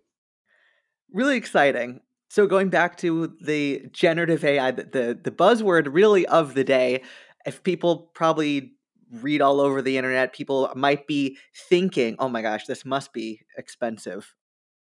Really 1.12 1.36
exciting. 1.36 2.00
So 2.30 2.46
going 2.46 2.70
back 2.70 2.96
to 2.98 3.34
the 3.42 3.86
generative 3.92 4.42
AI, 4.42 4.70
the, 4.70 5.18
the 5.22 5.30
buzzword 5.30 5.88
really 5.90 6.24
of 6.26 6.54
the 6.54 6.64
day, 6.64 7.02
if 7.44 7.62
people 7.62 8.10
probably 8.14 8.72
read 9.12 9.42
all 9.42 9.60
over 9.60 9.82
the 9.82 9.98
internet, 9.98 10.32
people 10.32 10.72
might 10.74 11.06
be 11.06 11.36
thinking, 11.68 12.16
"Oh 12.18 12.28
my 12.30 12.40
gosh, 12.40 12.64
this 12.64 12.86
must 12.86 13.12
be 13.12 13.40
expensive." 13.58 14.34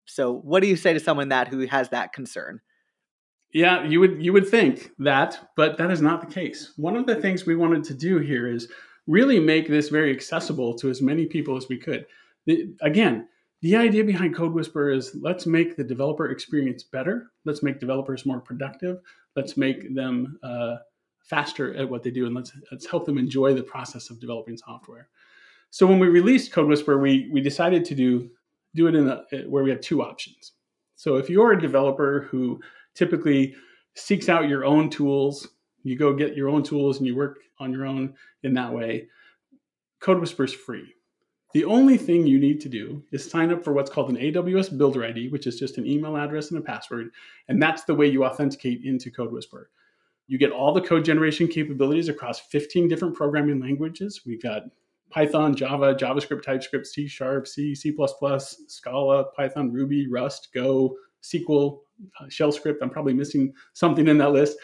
So, 0.05 0.33
what 0.33 0.61
do 0.61 0.67
you 0.67 0.75
say 0.75 0.93
to 0.93 0.99
someone 0.99 1.29
that 1.29 1.47
who 1.47 1.65
has 1.67 1.89
that 1.89 2.13
concern? 2.13 2.61
Yeah, 3.53 3.83
you 3.85 3.99
would 3.99 4.23
you 4.23 4.33
would 4.33 4.47
think 4.47 4.91
that, 4.99 5.51
but 5.55 5.77
that 5.77 5.91
is 5.91 6.01
not 6.01 6.21
the 6.21 6.33
case. 6.33 6.73
One 6.75 6.95
of 6.95 7.05
the 7.05 7.15
things 7.15 7.45
we 7.45 7.55
wanted 7.55 7.83
to 7.85 7.93
do 7.93 8.17
here 8.17 8.51
is 8.51 8.67
really 9.05 9.39
make 9.39 9.67
this 9.67 9.89
very 9.89 10.11
accessible 10.11 10.73
to 10.75 10.89
as 10.89 11.01
many 11.01 11.25
people 11.25 11.55
as 11.55 11.67
we 11.69 11.77
could. 11.77 12.05
The, 12.45 12.73
again, 12.81 13.27
the 13.61 13.75
idea 13.75 14.03
behind 14.03 14.35
Code 14.35 14.53
Whisper 14.53 14.89
is 14.91 15.15
let's 15.21 15.45
make 15.45 15.77
the 15.77 15.83
developer 15.83 16.29
experience 16.29 16.83
better. 16.83 17.31
Let's 17.45 17.63
make 17.63 17.79
developers 17.79 18.25
more 18.25 18.41
productive. 18.41 18.99
Let's 19.35 19.55
make 19.55 19.93
them 19.93 20.39
uh, 20.43 20.77
faster 21.21 21.75
at 21.75 21.89
what 21.89 22.03
they 22.03 22.11
do, 22.11 22.25
and 22.25 22.35
let's 22.35 22.51
let's 22.71 22.85
help 22.87 23.05
them 23.05 23.17
enjoy 23.17 23.53
the 23.53 23.63
process 23.63 24.09
of 24.09 24.19
developing 24.19 24.57
software. 24.57 25.09
So 25.69 25.87
when 25.87 25.99
we 25.99 26.07
released 26.07 26.51
Code 26.51 26.67
Whisper, 26.67 26.97
we 26.97 27.29
we 27.31 27.39
decided 27.39 27.85
to 27.85 27.95
do 27.95 28.31
do 28.75 28.87
it 28.87 28.95
in 28.95 29.07
a, 29.07 29.23
eh, 29.31 29.43
where 29.43 29.63
we 29.63 29.69
have 29.69 29.81
two 29.81 30.01
options. 30.01 30.53
So 30.95 31.17
if 31.17 31.29
you're 31.29 31.53
a 31.53 31.61
developer 31.61 32.27
who 32.29 32.59
typically 32.95 33.55
seeks 33.95 34.29
out 34.29 34.47
your 34.47 34.65
own 34.65 34.89
tools, 34.89 35.47
you 35.83 35.97
go 35.97 36.13
get 36.13 36.35
your 36.35 36.49
own 36.49 36.63
tools 36.63 36.97
and 36.97 37.07
you 37.07 37.15
work 37.15 37.39
on 37.59 37.71
your 37.71 37.85
own 37.85 38.13
in 38.43 38.53
that 38.53 38.71
way, 38.71 39.07
Code 39.99 40.19
Whisper 40.19 40.45
is 40.45 40.53
free. 40.53 40.93
The 41.53 41.65
only 41.65 41.97
thing 41.97 42.25
you 42.25 42.39
need 42.39 42.59
to 42.61 42.69
do 42.69 43.03
is 43.11 43.29
sign 43.29 43.51
up 43.51 43.63
for 43.63 43.73
what's 43.73 43.91
called 43.91 44.09
an 44.09 44.17
AWS 44.17 44.75
Builder 44.75 45.05
ID, 45.05 45.29
which 45.29 45.45
is 45.45 45.59
just 45.59 45.77
an 45.77 45.85
email 45.85 46.17
address 46.17 46.49
and 46.49 46.59
a 46.59 46.63
password. 46.63 47.11
And 47.47 47.61
that's 47.61 47.83
the 47.83 47.93
way 47.93 48.07
you 48.07 48.25
authenticate 48.25 48.83
into 48.83 49.11
Code 49.11 49.31
Whisper. 49.31 49.69
You 50.27 50.39
get 50.39 50.51
all 50.51 50.73
the 50.73 50.81
code 50.81 51.05
generation 51.05 51.47
capabilities 51.47 52.09
across 52.09 52.39
15 52.39 52.87
different 52.87 53.15
programming 53.15 53.59
languages. 53.59 54.21
We've 54.25 54.41
got 54.41 54.63
Python, 55.13 55.55
Java, 55.55 55.93
JavaScript, 55.93 56.41
TypeScript, 56.43 56.87
C 56.87 57.07
Sharp, 57.07 57.47
C, 57.47 57.75
C, 57.75 57.95
Scala, 58.67 59.25
Python, 59.35 59.71
Ruby, 59.71 60.07
Rust, 60.07 60.49
Go, 60.53 60.95
SQL, 61.21 61.79
uh, 62.19 62.25
Shell 62.29 62.51
script. 62.51 62.81
I'm 62.81 62.89
probably 62.89 63.13
missing 63.13 63.53
something 63.73 64.07
in 64.07 64.17
that 64.17 64.31
list. 64.31 64.57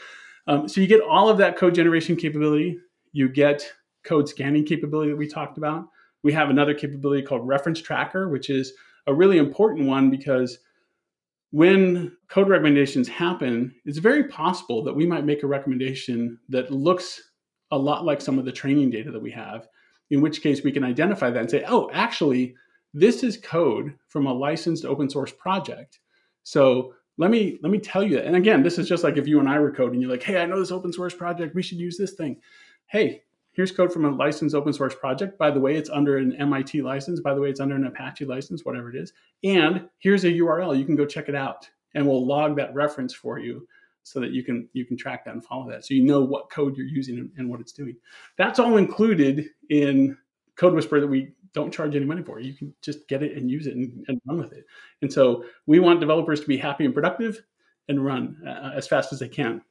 Um, 0.47 0.67
so 0.67 0.81
you 0.81 0.87
get 0.87 1.01
all 1.01 1.29
of 1.29 1.37
that 1.37 1.55
code 1.55 1.75
generation 1.75 2.15
capability. 2.15 2.79
You 3.11 3.29
get 3.29 3.71
code 4.03 4.27
scanning 4.27 4.65
capability 4.65 5.11
that 5.11 5.17
we 5.17 5.27
talked 5.27 5.57
about. 5.57 5.85
We 6.23 6.33
have 6.33 6.49
another 6.49 6.73
capability 6.73 7.21
called 7.21 7.47
Reference 7.47 7.79
Tracker, 7.79 8.29
which 8.29 8.49
is 8.49 8.73
a 9.07 9.13
really 9.13 9.37
important 9.37 9.87
one 9.87 10.09
because 10.09 10.57
when 11.51 12.15
code 12.27 12.49
recommendations 12.49 13.07
happen, 13.07 13.73
it's 13.85 13.97
very 13.99 14.25
possible 14.25 14.83
that 14.83 14.95
we 14.95 15.05
might 15.05 15.25
make 15.25 15.43
a 15.43 15.47
recommendation 15.47 16.39
that 16.49 16.71
looks 16.71 17.21
a 17.71 17.77
lot 17.77 18.05
like 18.05 18.21
some 18.21 18.39
of 18.39 18.45
the 18.45 18.51
training 18.51 18.89
data 18.89 19.11
that 19.11 19.21
we 19.21 19.31
have, 19.31 19.67
in 20.09 20.21
which 20.21 20.41
case 20.41 20.63
we 20.63 20.71
can 20.71 20.83
identify 20.83 21.29
that 21.29 21.39
and 21.39 21.49
say, 21.49 21.63
oh, 21.67 21.89
actually, 21.93 22.55
this 22.93 23.23
is 23.23 23.37
code 23.37 23.93
from 24.07 24.25
a 24.25 24.33
licensed 24.33 24.85
open 24.85 25.09
source 25.09 25.31
project. 25.31 25.99
So 26.43 26.93
let 27.17 27.29
me 27.29 27.59
let 27.61 27.71
me 27.71 27.79
tell 27.79 28.03
you 28.03 28.15
that. 28.15 28.25
And 28.25 28.35
again, 28.35 28.63
this 28.63 28.79
is 28.79 28.87
just 28.87 29.03
like 29.03 29.17
if 29.17 29.27
you 29.27 29.39
and 29.39 29.49
I 29.49 29.59
were 29.59 29.71
coding, 29.71 30.01
you're 30.01 30.09
like, 30.09 30.23
hey, 30.23 30.41
I 30.41 30.45
know 30.45 30.59
this 30.59 30.71
open 30.71 30.91
source 30.91 31.13
project, 31.13 31.53
we 31.53 31.61
should 31.61 31.77
use 31.77 31.97
this 31.97 32.13
thing. 32.13 32.37
Hey, 32.87 33.23
here's 33.51 33.71
code 33.71 33.93
from 33.93 34.05
a 34.05 34.09
licensed 34.09 34.55
open 34.55 34.73
source 34.73 34.95
project. 34.95 35.37
By 35.37 35.51
the 35.51 35.59
way, 35.59 35.75
it's 35.75 35.89
under 35.89 36.17
an 36.17 36.35
MIT 36.37 36.81
license. 36.81 37.19
By 37.19 37.33
the 37.33 37.41
way, 37.41 37.49
it's 37.49 37.59
under 37.59 37.75
an 37.75 37.85
Apache 37.85 38.25
license, 38.25 38.65
whatever 38.65 38.89
it 38.89 38.95
is. 38.95 39.13
And 39.43 39.87
here's 39.99 40.23
a 40.23 40.31
URL. 40.31 40.77
You 40.77 40.85
can 40.85 40.95
go 40.95 41.05
check 41.05 41.29
it 41.29 41.35
out 41.35 41.69
and 41.93 42.07
we'll 42.07 42.25
log 42.25 42.55
that 42.55 42.73
reference 42.73 43.13
for 43.13 43.37
you 43.37 43.67
so 44.09 44.19
that 44.19 44.31
you 44.31 44.43
can 44.43 44.67
you 44.73 44.85
can 44.85 44.97
track 44.97 45.23
that 45.25 45.33
and 45.35 45.45
follow 45.45 45.69
that. 45.69 45.85
So 45.85 45.93
you 45.93 46.03
know 46.03 46.21
what 46.21 46.49
code 46.49 46.75
you're 46.75 46.87
using 46.87 47.19
and, 47.19 47.29
and 47.37 47.49
what 47.49 47.59
it's 47.59 47.71
doing. 47.71 47.95
That's 48.37 48.57
all 48.57 48.77
included 48.77 49.49
in 49.69 50.17
Code 50.55 50.73
Whisper 50.73 50.99
that 50.99 51.07
we 51.07 51.33
don't 51.53 51.71
charge 51.71 51.95
any 51.95 52.05
money 52.05 52.23
for. 52.23 52.39
You 52.39 52.53
can 52.53 52.73
just 52.81 53.07
get 53.07 53.21
it 53.21 53.37
and 53.37 53.51
use 53.51 53.67
it 53.67 53.75
and, 53.75 54.03
and 54.07 54.19
run 54.27 54.39
with 54.39 54.51
it. 54.51 54.65
And 55.03 55.13
so 55.13 55.45
we 55.67 55.79
want 55.79 55.99
developers 55.99 56.41
to 56.41 56.47
be 56.47 56.57
happy 56.57 56.85
and 56.85 56.93
productive 56.93 57.43
and 57.87 58.03
run 58.03 58.37
uh, 58.47 58.71
as 58.75 58.87
fast 58.87 59.13
as 59.13 59.19
they 59.19 59.29
can. 59.29 59.61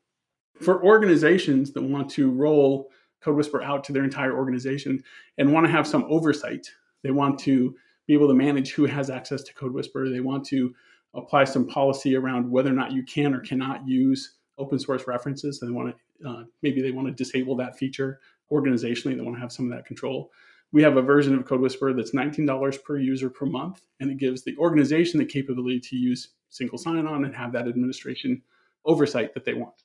For 0.60 0.84
organizations 0.84 1.72
that 1.72 1.82
want 1.82 2.08
to 2.10 2.30
roll 2.30 2.90
Code 3.20 3.36
Whisper 3.36 3.60
out 3.60 3.82
to 3.84 3.92
their 3.92 4.04
entire 4.04 4.36
organization 4.36 5.02
and 5.36 5.52
want 5.52 5.66
to 5.66 5.72
have 5.72 5.86
some 5.86 6.04
oversight. 6.08 6.70
They 7.02 7.10
want 7.10 7.40
to 7.40 7.74
be 8.06 8.14
able 8.14 8.28
to 8.28 8.34
manage 8.34 8.72
who 8.72 8.86
has 8.86 9.10
access 9.10 9.42
to 9.42 9.54
Code 9.54 9.72
Whisper. 9.72 10.08
They 10.08 10.20
want 10.20 10.44
to 10.46 10.74
apply 11.14 11.44
some 11.44 11.66
policy 11.66 12.16
around 12.16 12.50
whether 12.50 12.70
or 12.70 12.74
not 12.74 12.92
you 12.92 13.02
can 13.02 13.34
or 13.34 13.40
cannot 13.40 13.86
use 13.86 14.36
open 14.58 14.78
source 14.78 15.06
references. 15.06 15.60
They 15.60 15.70
want 15.70 15.94
to 15.94 16.28
uh, 16.28 16.44
maybe 16.62 16.82
they 16.82 16.90
want 16.90 17.06
to 17.06 17.14
disable 17.14 17.56
that 17.56 17.78
feature 17.78 18.20
organizationally. 18.50 19.16
They 19.16 19.22
want 19.22 19.36
to 19.36 19.40
have 19.40 19.52
some 19.52 19.70
of 19.70 19.76
that 19.76 19.86
control. 19.86 20.30
We 20.72 20.82
have 20.82 20.96
a 20.96 21.02
version 21.02 21.34
of 21.34 21.46
Code 21.46 21.60
Whisper 21.60 21.92
that's 21.94 22.10
$19 22.10 22.84
per 22.84 22.98
user 22.98 23.30
per 23.30 23.46
month, 23.46 23.82
and 24.00 24.10
it 24.10 24.18
gives 24.18 24.42
the 24.42 24.56
organization 24.58 25.18
the 25.18 25.24
capability 25.24 25.80
to 25.80 25.96
use 25.96 26.28
single 26.50 26.76
sign-on 26.76 27.24
and 27.24 27.34
have 27.34 27.52
that 27.52 27.68
administration 27.68 28.42
oversight 28.84 29.32
that 29.34 29.44
they 29.44 29.54
want. 29.54 29.84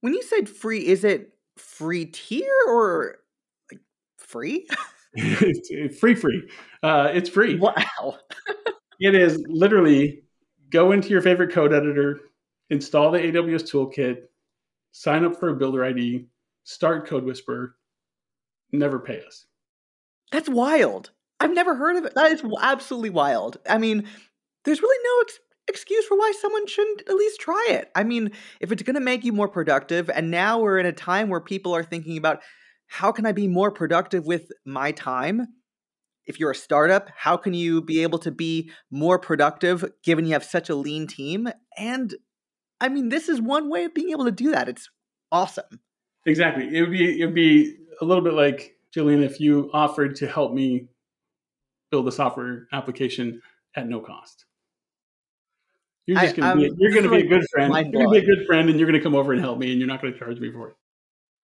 When 0.00 0.14
you 0.14 0.22
said 0.22 0.48
free, 0.48 0.86
is 0.86 1.04
it 1.04 1.34
free 1.56 2.06
tier 2.06 2.50
or 2.66 3.18
like 3.70 3.80
free? 4.16 4.66
free, 5.98 6.14
free. 6.14 6.48
Uh, 6.82 7.10
it's 7.12 7.28
free. 7.28 7.58
Wow. 7.58 7.74
it 9.00 9.14
is 9.14 9.42
literally 9.48 10.22
go 10.70 10.92
into 10.92 11.08
your 11.08 11.22
favorite 11.22 11.52
code 11.52 11.72
editor, 11.72 12.20
install 12.68 13.10
the 13.10 13.18
AWS 13.18 13.62
toolkit, 13.62 14.18
sign 14.92 15.24
up 15.24 15.40
for 15.40 15.48
a 15.48 15.56
builder 15.56 15.84
ID, 15.84 16.26
start 16.64 17.06
Code 17.06 17.24
Whisper, 17.24 17.76
never 18.72 18.98
pay 18.98 19.22
us. 19.26 19.46
That's 20.30 20.48
wild. 20.48 21.10
I've 21.40 21.54
never 21.54 21.74
heard 21.74 21.96
of 21.96 22.04
it. 22.04 22.14
That 22.14 22.30
is 22.30 22.44
absolutely 22.60 23.10
wild. 23.10 23.56
I 23.68 23.78
mean, 23.78 24.06
there's 24.64 24.82
really 24.82 25.02
no 25.02 25.22
ex- 25.22 25.38
excuse 25.66 26.04
for 26.04 26.18
why 26.18 26.32
someone 26.38 26.66
shouldn't 26.66 27.08
at 27.08 27.14
least 27.14 27.40
try 27.40 27.66
it. 27.70 27.90
I 27.94 28.04
mean, 28.04 28.32
if 28.60 28.70
it's 28.70 28.82
going 28.82 28.94
to 28.94 29.00
make 29.00 29.24
you 29.24 29.32
more 29.32 29.48
productive, 29.48 30.10
and 30.10 30.30
now 30.30 30.60
we're 30.60 30.78
in 30.78 30.86
a 30.86 30.92
time 30.92 31.30
where 31.30 31.40
people 31.40 31.74
are 31.74 31.82
thinking 31.82 32.18
about 32.18 32.42
how 32.86 33.12
can 33.12 33.24
I 33.24 33.32
be 33.32 33.48
more 33.48 33.70
productive 33.70 34.26
with 34.26 34.50
my 34.66 34.92
time? 34.92 35.46
If 36.26 36.38
you're 36.38 36.50
a 36.50 36.54
startup, 36.54 37.08
how 37.16 37.36
can 37.36 37.54
you 37.54 37.82
be 37.82 38.02
able 38.02 38.18
to 38.20 38.30
be 38.30 38.70
more 38.90 39.18
productive 39.18 39.84
given 40.04 40.26
you 40.26 40.32
have 40.34 40.44
such 40.44 40.68
a 40.68 40.74
lean 40.74 41.06
team? 41.06 41.48
And 41.76 42.14
I 42.80 42.88
mean, 42.88 43.08
this 43.08 43.28
is 43.28 43.40
one 43.40 43.68
way 43.70 43.84
of 43.84 43.94
being 43.94 44.10
able 44.10 44.26
to 44.26 44.32
do 44.32 44.52
that. 44.52 44.68
It's 44.68 44.88
awesome. 45.32 45.80
Exactly. 46.26 46.76
It 46.76 46.80
would 46.82 46.90
be 46.90 47.20
it 47.20 47.24
would 47.24 47.34
be 47.34 47.76
a 48.00 48.04
little 48.04 48.22
bit 48.22 48.34
like 48.34 48.76
Jillian 48.94 49.24
if 49.24 49.40
you 49.40 49.70
offered 49.72 50.16
to 50.16 50.26
help 50.26 50.52
me 50.52 50.88
build 51.90 52.06
a 52.08 52.12
software 52.12 52.66
application 52.72 53.40
at 53.74 53.88
no 53.88 54.00
cost. 54.00 54.44
You're 56.06 56.20
just 56.20 56.36
gonna 56.36 56.56
be 56.56 56.68
um, 56.68 56.76
you're 56.78 56.92
gonna 56.92 57.08
be 57.08 57.26
a 57.26 57.28
good 57.28 57.44
friend. 57.52 57.72
You're 57.72 58.04
gonna 58.04 58.10
be 58.10 58.18
a 58.18 58.36
good 58.36 58.46
friend, 58.46 58.68
and 58.68 58.78
you're 58.78 58.88
gonna 58.88 59.02
come 59.02 59.14
over 59.14 59.32
and 59.32 59.40
help 59.40 59.58
me, 59.58 59.70
and 59.70 59.78
you're 59.78 59.88
not 59.88 60.02
gonna 60.02 60.18
charge 60.18 60.38
me 60.40 60.50
for 60.50 60.70
it. 60.70 60.74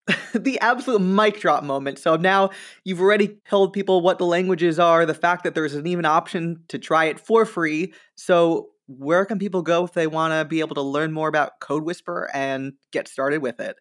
the 0.35 0.59
absolute 0.61 1.01
mic 1.01 1.41
drop 1.41 1.65
moment. 1.65 1.99
So 1.99 2.17
now 2.17 2.51
you've 2.85 3.01
already 3.01 3.39
told 3.49 3.73
people 3.73 4.01
what 4.01 4.19
the 4.19 4.27
languages 4.27 4.79
are, 4.79 5.05
the 5.05 5.15
fact 5.15 5.45
that 5.45 5.55
there's 5.55 5.75
an 5.75 5.87
even 5.87 6.05
option 6.05 6.63
to 6.69 6.79
try 6.79 7.07
it 7.07 7.19
for 7.19 7.45
free. 7.45 7.93
So 8.15 8.69
where 8.87 9.25
can 9.25 9.39
people 9.39 9.63
go 9.63 9.85
if 9.85 9.93
they 9.93 10.07
want 10.07 10.33
to 10.33 10.45
be 10.45 10.61
able 10.61 10.77
to 10.77 10.83
learn 10.83 11.13
more 11.13 11.29
about 11.29 11.59
Code 11.61 11.83
Whisper 11.83 12.31
and 12.33 12.75
get 12.93 13.09
started 13.09 13.43
with 13.43 13.61
it? 13.61 13.77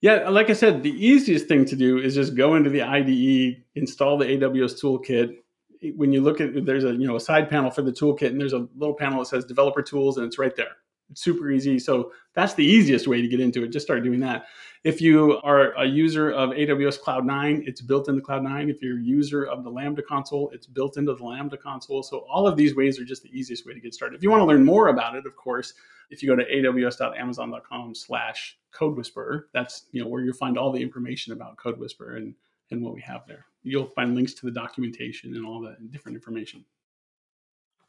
Yeah, 0.00 0.28
like 0.28 0.50
I 0.50 0.52
said, 0.52 0.82
the 0.82 0.90
easiest 0.90 1.46
thing 1.46 1.64
to 1.66 1.76
do 1.76 1.98
is 1.98 2.14
just 2.14 2.36
go 2.36 2.54
into 2.54 2.68
the 2.68 2.82
IDE, 2.82 3.62
install 3.74 4.18
the 4.18 4.26
AWS 4.26 4.80
toolkit, 4.82 5.36
when 5.94 6.12
you 6.12 6.20
look 6.20 6.40
at 6.40 6.64
there's 6.64 6.84
a 6.84 6.92
you 6.92 7.06
know 7.06 7.16
a 7.16 7.20
side 7.20 7.48
panel 7.48 7.70
for 7.70 7.82
the 7.82 7.92
toolkit 7.92 8.28
and 8.28 8.40
there's 8.40 8.52
a 8.52 8.66
little 8.76 8.94
panel 8.94 9.20
that 9.20 9.26
says 9.26 9.44
developer 9.44 9.82
tools 9.82 10.16
and 10.16 10.26
it's 10.26 10.38
right 10.38 10.56
there 10.56 10.76
it's 11.10 11.22
super 11.22 11.50
easy 11.50 11.78
so 11.78 12.12
that's 12.34 12.54
the 12.54 12.64
easiest 12.64 13.06
way 13.06 13.20
to 13.20 13.28
get 13.28 13.40
into 13.40 13.62
it 13.62 13.68
just 13.68 13.86
start 13.86 14.02
doing 14.02 14.20
that 14.20 14.46
if 14.86 15.00
you 15.00 15.40
are 15.42 15.72
a 15.74 15.84
user 15.84 16.30
of 16.30 16.50
aws 16.50 17.00
cloud 17.00 17.26
9 17.26 17.64
it's 17.66 17.80
built 17.80 18.08
into 18.08 18.20
cloud 18.20 18.42
9 18.42 18.70
if 18.70 18.80
you're 18.82 18.98
a 18.98 19.02
user 19.02 19.44
of 19.44 19.64
the 19.64 19.70
lambda 19.70 20.02
console 20.02 20.50
it's 20.50 20.66
built 20.66 20.96
into 20.96 21.14
the 21.14 21.24
lambda 21.24 21.56
console 21.56 22.02
so 22.02 22.26
all 22.30 22.46
of 22.46 22.56
these 22.56 22.74
ways 22.74 22.98
are 23.00 23.04
just 23.04 23.22
the 23.22 23.38
easiest 23.38 23.66
way 23.66 23.74
to 23.74 23.80
get 23.80 23.94
started 23.94 24.16
if 24.16 24.22
you 24.22 24.30
want 24.30 24.40
to 24.40 24.46
learn 24.46 24.64
more 24.64 24.88
about 24.88 25.14
it 25.14 25.26
of 25.26 25.34
course 25.36 25.74
if 26.10 26.22
you 26.22 26.28
go 26.28 26.36
to 26.36 26.44
aws.amazon.com 26.44 27.94
slash 27.94 28.58
code 28.72 28.96
whisperer 28.96 29.48
that's 29.52 29.86
you 29.92 30.02
know 30.02 30.08
where 30.08 30.22
you'll 30.22 30.34
find 30.34 30.56
all 30.56 30.70
the 30.70 30.80
information 30.80 31.32
about 31.32 31.56
code 31.56 31.78
whisperer 31.78 32.16
and 32.16 32.34
and 32.70 32.82
what 32.82 32.94
we 32.94 33.00
have 33.02 33.26
there. 33.26 33.46
You'll 33.62 33.86
find 33.86 34.14
links 34.14 34.34
to 34.34 34.46
the 34.46 34.52
documentation 34.52 35.34
and 35.34 35.46
all 35.46 35.60
that 35.62 35.90
different 35.90 36.16
information. 36.16 36.64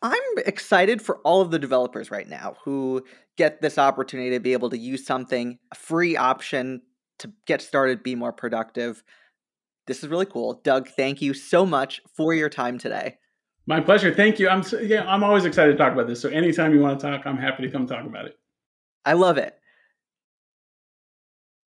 I'm 0.02 0.38
excited 0.46 1.02
for 1.02 1.18
all 1.20 1.42
of 1.42 1.50
the 1.50 1.58
developers 1.58 2.12
right 2.12 2.28
now 2.28 2.56
who 2.64 3.04
get 3.36 3.62
this 3.62 3.80
opportunity 3.80 4.30
to 4.32 4.40
be 4.40 4.54
able 4.54 4.70
to 4.70 4.78
use 4.78 5.06
something, 5.06 5.58
a 5.72 5.76
free 5.76 6.16
option 6.16 6.84
to 7.20 7.32
get 7.46 7.62
started, 7.62 8.04
be 8.04 8.16
more 8.16 8.32
productive. 8.32 9.04
This 9.86 10.04
is 10.04 10.10
really 10.10 10.26
cool. 10.26 10.62
Doug, 10.64 10.90
thank 10.90 11.22
you 11.22 11.34
so 11.34 11.66
much 11.66 12.02
for 12.16 12.34
your 12.34 12.50
time 12.50 12.78
today. 12.78 13.18
My 13.66 13.80
pleasure. 13.80 14.14
Thank 14.14 14.40
you. 14.40 14.48
I'm 14.50 14.64
yeah, 14.82 15.06
I'm 15.06 15.24
always 15.24 15.46
excited 15.46 15.74
to 15.74 15.78
talk 15.78 15.94
about 15.94 16.08
this. 16.08 16.22
So 16.22 16.30
anytime 16.30 16.74
you 16.74 16.80
want 16.80 17.00
to 17.00 17.06
talk, 17.10 17.26
I'm 17.26 17.38
happy 17.38 17.64
to 17.64 17.72
come 17.72 17.86
talk 17.86 18.06
about 18.06 18.26
it. 18.26 18.38
I 19.06 19.14
love 19.14 19.38
it. 19.38 19.58